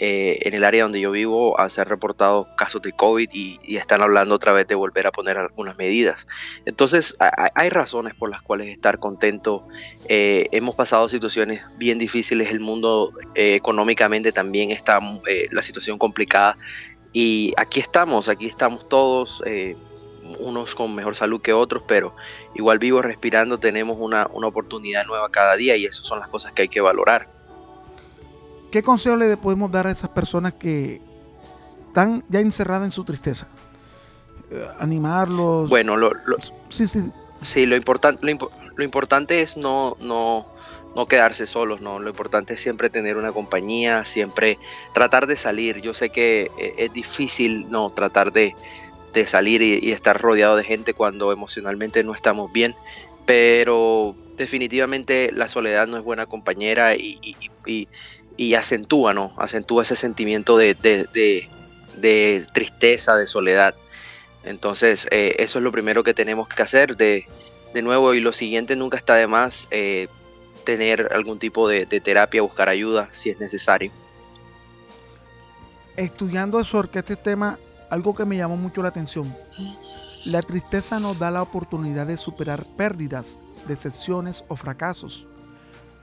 [0.00, 4.02] eh, en el área donde yo vivo a ser reportados casos de COVID y, están
[4.02, 6.26] hablando otra vez de volver a poner algunas medidas.
[6.66, 9.66] Entonces hay, razones por las cuales estar contento.
[10.08, 15.98] Eh, hemos pasado situaciones bien difíciles, el mundo eh, económicamente también está eh, la situación
[15.98, 16.56] complicada
[17.12, 19.42] y aquí estamos, aquí estamos todos.
[20.40, 22.14] unos con mejor salud que otros, pero
[22.54, 26.52] igual vivos respirando tenemos una, una oportunidad nueva cada día y esas son las cosas
[26.52, 27.37] que hay que valorar.
[28.70, 31.00] ¿Qué consejo le podemos dar a esas personas que
[31.88, 33.46] están ya encerradas en su tristeza?
[34.50, 35.68] Eh, animarlos.
[35.68, 36.36] Bueno, lo, lo-
[36.68, 37.00] Sí, sí.
[37.42, 40.46] Sí, lo, importan- lo, impo- lo importante es no, no,
[40.96, 41.98] no quedarse solos, ¿no?
[41.98, 44.58] Lo importante es siempre tener una compañía, siempre
[44.92, 45.80] tratar de salir.
[45.80, 47.88] Yo sé que eh, es difícil, ¿no?
[47.90, 48.54] Tratar de,
[49.14, 52.74] de salir y, y estar rodeado de gente cuando emocionalmente no estamos bien,
[53.24, 57.88] pero definitivamente la soledad no es buena compañera y, y- y-
[58.38, 59.34] y acentúa, ¿no?
[59.36, 61.48] Acentúa ese sentimiento de, de-
[61.96, 63.74] de- tristeza, de soledad.
[64.44, 66.96] Entonces, eh, eso es lo primero que tenemos que hacer.
[66.96, 67.26] De,
[67.82, 70.08] nuevo, y lo siguiente, nunca está de más eh,
[70.64, 73.90] tener algún tipo de, de terapia, buscar ayuda si es necesario.
[75.96, 77.58] Estudiando sobre este tema,
[77.90, 79.34] algo que me llamó mucho la atención.
[80.24, 85.27] La tristeza nos da la oportunidad de superar pérdidas, decepciones o fracasos.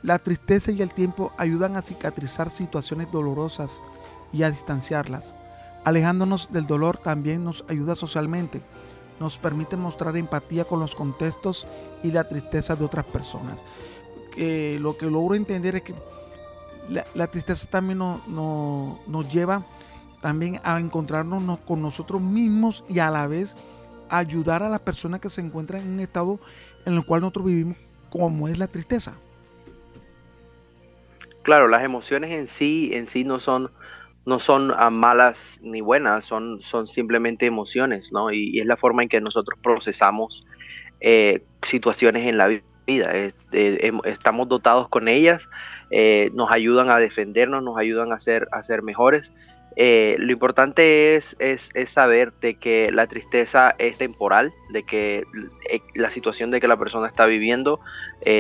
[0.06, 3.82] La tristeza y el tiempo ayudan a cicatrizar situaciones dolorosas
[4.32, 5.34] y a distanciarlas.
[5.84, 8.62] Alejándonos del dolor también nos ayuda socialmente.
[9.20, 11.66] Nos permite mostrar empatía con los contextos
[12.04, 13.64] y la tristeza de otras personas.
[14.38, 15.96] Lo que logro entender es que
[17.16, 19.66] la, tristeza también no- no- nos lleva
[20.22, 23.58] también a encontrarnos no- con nosotros mismos y a la vez
[24.10, 26.40] ayudar a las personas que se encuentran en un estado
[26.86, 27.78] en el cual nosotros vivimos
[28.12, 29.14] como es la tristeza.
[31.46, 33.72] Claro, las emociones en sí, en sí no son,
[34.26, 38.32] no son ah, malas ni buenas, son, son simplemente emociones, ¿no?
[38.32, 40.44] Y, es la forma en que nosotros procesamos
[41.02, 43.12] eh, situaciones en la vi- vida.
[43.16, 45.48] Es- eh, em- estamos dotados con ellas,
[45.92, 49.32] eh, nos ayudan a defendernos, nos ayudan a ser, a ser mejores.
[49.78, 55.24] Eh, lo importante es, es, es saber de que la tristeza es temporal, de que
[55.94, 57.80] la situación de que la persona está viviendo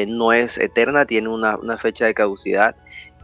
[0.07, 2.75] no es eterna, tiene una, una fecha de caducidad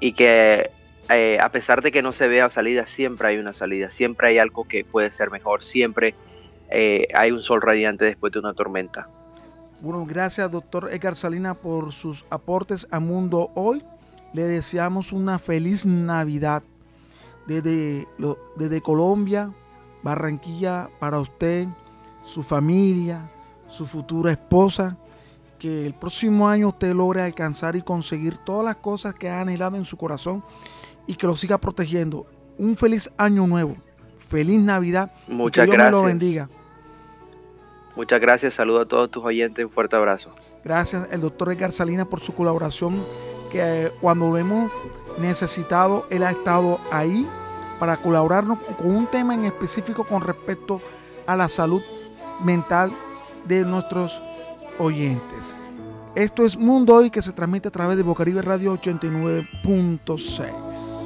[0.02, 0.70] y que
[1.10, 4.40] eh, a pesar de que no se vea salida, siempre hay una salida, siempre hay
[4.40, 6.16] algo que puede ser mejor, siempre
[6.70, 9.08] eh, hay un sol radiante después de una tormenta.
[9.82, 13.84] Bueno, gracias doctor Edgar Salina por sus aportes a Mundo Hoy.
[14.34, 16.64] Le deseamos una feliz Navidad
[17.48, 18.08] desde,
[18.56, 19.52] desde Colombia,
[20.04, 21.68] Barranquilla, para usted,
[22.24, 23.30] su familia,
[23.68, 24.98] su futura esposa.
[25.62, 29.78] Que el próximo año usted logre alcanzar y conseguir todas las cosas que ha anhelado
[29.78, 30.44] en su corazón
[31.06, 32.26] y que lo siga protegiendo.
[32.58, 33.76] Un feliz año nuevo.
[34.28, 35.12] Feliz Navidad.
[35.28, 35.92] y Muchas que Dios gracias.
[35.92, 36.50] me lo bendiga.
[37.96, 40.34] Muchas gracias, saludo a todos tus oyentes, un fuerte abrazo.
[40.64, 43.06] Gracias el doctor Edgar Salinas por su colaboración,
[43.52, 44.72] que eh, cuando lo hemos
[45.20, 47.28] necesitado, él ha estado ahí
[47.80, 50.82] para colaborarnos con un tema en específico con respecto
[51.28, 51.84] a la salud
[52.44, 52.92] mental
[53.46, 54.20] de nuestros
[54.80, 55.56] oyentes.
[56.16, 61.01] Esto es Mundo Hoy que se transmite a través de Bocaribe Radio 89.6.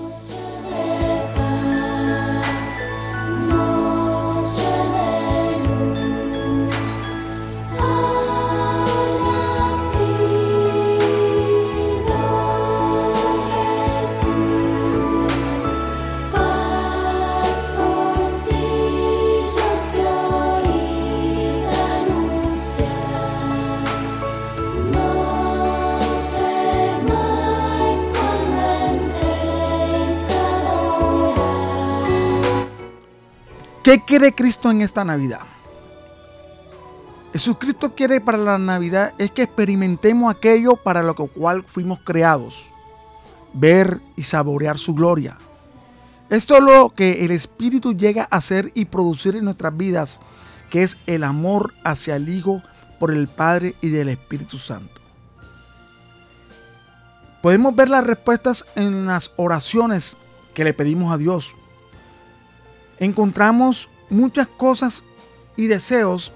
[33.85, 35.41] ¿Qué quiere Cristo en esta Navidad?
[37.33, 42.65] Jesucristo quiere para la Navidad es que experimentemos aquello para lo cual fuimos creados,
[43.53, 45.37] ver y saborear su gloria.
[46.31, 50.19] Esto es lo que el Espíritu llega a hacer y producir en nuestras vidas,
[50.71, 52.63] que es el amor hacia el Hijo
[52.99, 54.99] por el Padre y del Espíritu Santo.
[57.43, 60.17] Podemos ver las respuestas en las oraciones
[60.55, 61.53] que le pedimos a Dios
[62.99, 65.03] encontramos muchas cosas
[65.55, 66.31] y deseos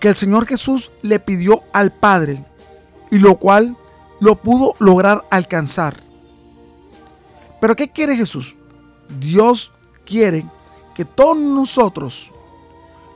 [0.00, 2.44] que el Señor Jesús le pidió al Padre
[3.10, 3.76] y lo cual
[4.20, 5.96] lo pudo lograr alcanzar.
[7.60, 8.56] Pero ¿qué quiere Jesús?
[9.20, 9.70] Dios
[10.04, 10.44] quiere
[10.94, 12.30] que todos nosotros,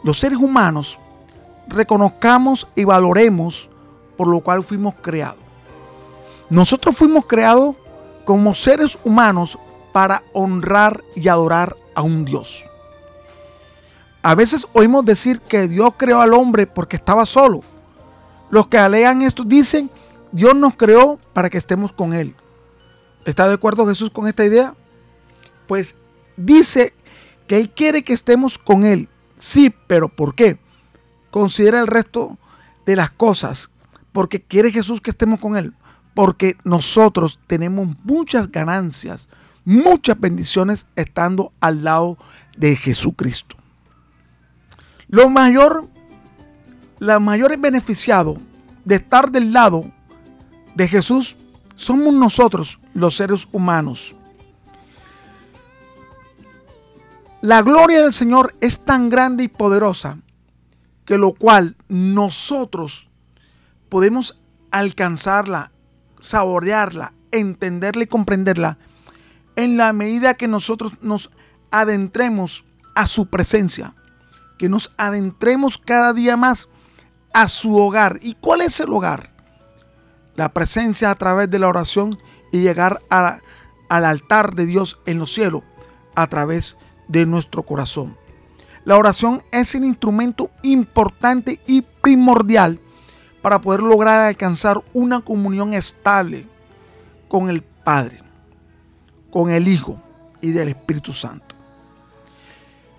[0.03, 0.99] los seres humanos,
[1.69, 3.69] reconozcamos y valoremos
[4.17, 5.41] por lo cual fuimos creados.
[6.49, 7.75] Nosotros fuimos creados
[8.25, 9.59] como seres humanos
[9.93, 12.65] para honrar y adorar a un Dios.
[14.27, 17.63] A veces oímos decir que Dios creó al hombre porque estaba solo.
[18.51, 19.89] Los que alegan esto dicen,
[20.33, 22.35] Dios nos creó para que estemos con Él.
[23.25, 24.75] ¿Está de acuerdo Jesús con esta idea?
[25.69, 25.95] Pues
[26.37, 26.93] dice
[27.47, 29.09] que Él quiere que estemos con Él.
[29.39, 30.59] Sí, pero ¿por qué?
[31.31, 32.37] considera el resto
[32.85, 33.71] de las cosas,
[34.11, 35.73] porque quiere Jesús que estemos con Él,
[36.15, 39.29] porque nosotros tenemos muchas ganancias,
[39.65, 42.19] muchas bendiciones estando al lado
[42.57, 43.57] de Jesucristo.
[45.09, 45.89] Lo mayor,
[46.99, 48.39] los mayores beneficiados
[48.85, 49.85] de estar del lado
[50.75, 51.37] de Jesús
[51.77, 54.15] somos nosotros, los seres humanos.
[57.43, 60.19] La gloria del Señor es tan grande y poderosa
[61.05, 63.09] que lo cual nosotros
[63.89, 64.41] podemos
[64.71, 65.71] alcanzarla,
[66.21, 68.79] saborearla, entenderla y comprenderla
[69.55, 71.31] en la medida que nosotros nos
[71.71, 73.95] adentremos a su presencia,
[74.59, 76.69] que nos adentremos cada día más
[77.33, 78.19] a su hogar.
[78.23, 79.31] ¿Y cuál es el hogar?
[80.35, 82.19] La presencia a través de la oración
[82.53, 83.41] y llegar al
[83.89, 85.63] altar de Dios en los cielos
[86.15, 86.77] a través
[87.09, 88.17] de nuestro corazón.
[88.85, 92.79] La oración es el instrumento importante y primordial
[93.43, 96.47] para poder lograr alcanzar una comunión estable
[97.29, 98.21] con el Padre,
[99.31, 100.01] con el Hijo
[100.41, 101.46] y del Espíritu Santo.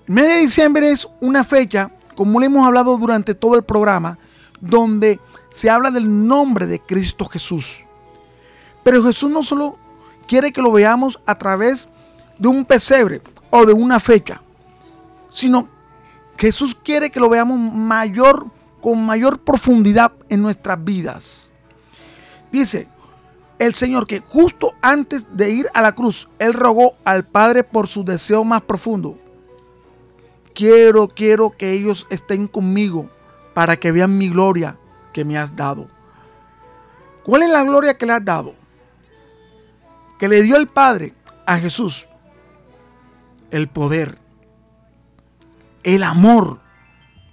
[0.07, 4.17] El mes de diciembre es una fecha, como le hemos hablado durante todo el programa,
[4.61, 7.83] donde se habla del nombre de Cristo Jesús.
[8.83, 9.77] Pero Jesús no solo
[10.25, 11.89] quiere que lo veamos a través
[12.39, 14.41] de un pesebre o de una fecha,
[15.27, 15.67] sino
[16.37, 18.47] Jesús quiere que lo veamos mayor,
[18.79, 21.51] con mayor profundidad en nuestras vidas.
[22.49, 22.87] Dice
[23.59, 27.89] el Señor que justo antes de ir a la cruz, Él rogó al Padre por
[27.89, 29.19] su deseo más profundo.
[30.57, 33.07] Quiero, quiero que ellos estén conmigo
[33.53, 34.75] para que vean mi gloria
[35.13, 35.87] que me has dado.
[37.23, 38.55] ¿Cuál es la gloria que le has dado?
[40.17, 41.13] Que le dio el Padre
[41.45, 42.07] a Jesús.
[43.51, 44.17] El poder,
[45.83, 46.57] el amor,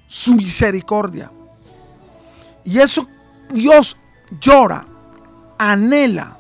[0.07, 1.33] su misericordia.
[2.63, 3.09] Y eso
[3.49, 3.97] Dios
[4.39, 4.85] llora,
[5.57, 6.37] anhela,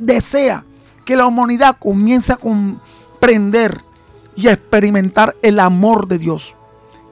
[0.00, 0.64] desea
[1.04, 3.91] que la humanidad comience a comprender
[4.36, 6.54] y a experimentar el amor de Dios,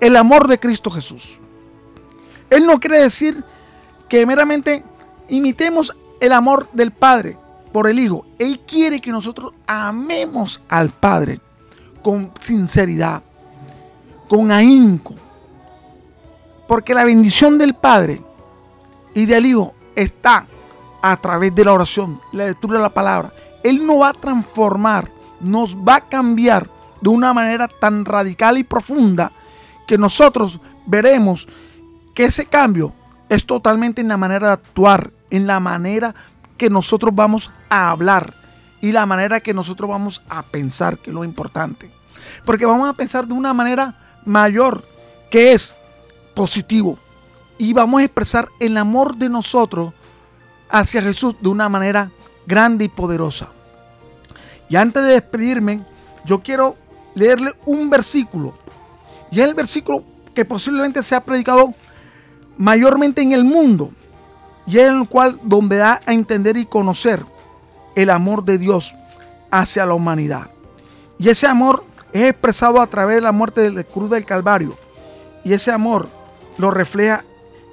[0.00, 1.38] el amor de Cristo Jesús.
[2.48, 3.44] Él no quiere decir
[4.08, 4.82] que meramente
[5.28, 7.36] imitemos el amor del Padre
[7.72, 8.26] por el Hijo.
[8.38, 11.40] Él quiere que nosotros amemos al Padre
[12.02, 13.22] con sinceridad,
[14.28, 15.14] con ahínco.
[16.66, 18.20] Porque la bendición del Padre
[19.14, 20.46] y del Hijo está
[21.02, 23.32] a través de la oración, la lectura de la palabra.
[23.62, 25.10] Él nos va a transformar,
[25.40, 26.68] nos va a cambiar
[27.00, 29.32] de una manera tan radical y profunda
[29.86, 31.48] que nosotros veremos
[32.14, 32.92] que ese cambio
[33.28, 36.14] es totalmente en la manera de actuar, en la manera
[36.56, 38.34] que nosotros vamos a hablar
[38.80, 41.90] y la manera que nosotros vamos a pensar, que es lo importante.
[42.44, 43.94] Porque vamos a pensar de una manera
[44.24, 44.84] mayor,
[45.30, 45.74] que es
[46.34, 46.98] positivo.
[47.58, 49.92] Y vamos a expresar el amor de nosotros
[50.70, 52.10] hacia Jesús de una manera
[52.46, 53.50] grande y poderosa.
[54.68, 55.84] Y antes de despedirme,
[56.24, 56.76] yo quiero
[57.14, 58.54] leerle un versículo.
[59.30, 60.04] Y es el versículo
[60.34, 61.74] que posiblemente se ha predicado
[62.56, 63.90] mayormente en el mundo.
[64.66, 67.24] Y es el cual donde da a entender y conocer
[67.94, 68.94] el amor de Dios
[69.50, 70.50] hacia la humanidad.
[71.18, 74.76] Y ese amor es expresado a través de la muerte de la cruz del Calvario.
[75.44, 76.08] Y ese amor
[76.58, 77.24] lo refleja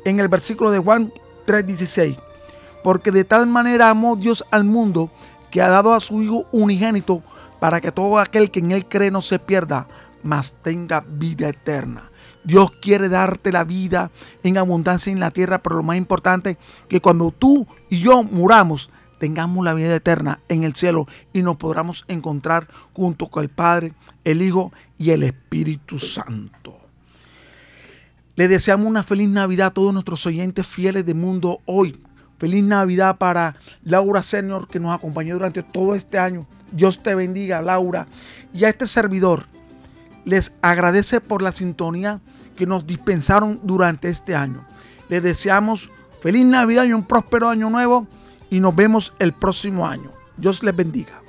[0.06, 1.12] en el versículo de Juan
[1.46, 2.18] 3:16.
[2.84, 5.10] Porque de tal manera amó Dios al mundo
[5.52, 7.22] que ha dado a su Hijo unigénito
[7.60, 9.88] para que todo aquel que en Él cree no se pierda,
[10.24, 12.12] mas tenga vida eterna.
[12.44, 14.12] Dios quiere darte la vida
[14.44, 18.90] en abundancia en la tierra, pero lo más importante que cuando tú y yo muramos,
[19.20, 23.94] tengamos la vida eterna en el cielo y nos podamos encontrar junto con el Padre,
[24.24, 26.80] el Hijo y el Espíritu Santo.
[28.36, 32.00] Le deseamos una feliz Navidad a todos nuestros oyentes fieles de Mundo Hoy.
[32.38, 36.48] Feliz Navidad para Laura Senior que nos acompañó durante todo este año.
[36.72, 38.08] Dios te bendiga, Laura.
[38.54, 39.46] Y a este servidor
[40.26, 42.20] les agradece por la sintonía
[42.56, 44.66] que nos dispensaron durante este año.
[45.10, 45.90] Les deseamos
[46.22, 48.08] feliz Navidad y un próspero año nuevo
[48.50, 50.12] y nos vemos el próximo año.
[50.38, 51.22] Dios les bendiga.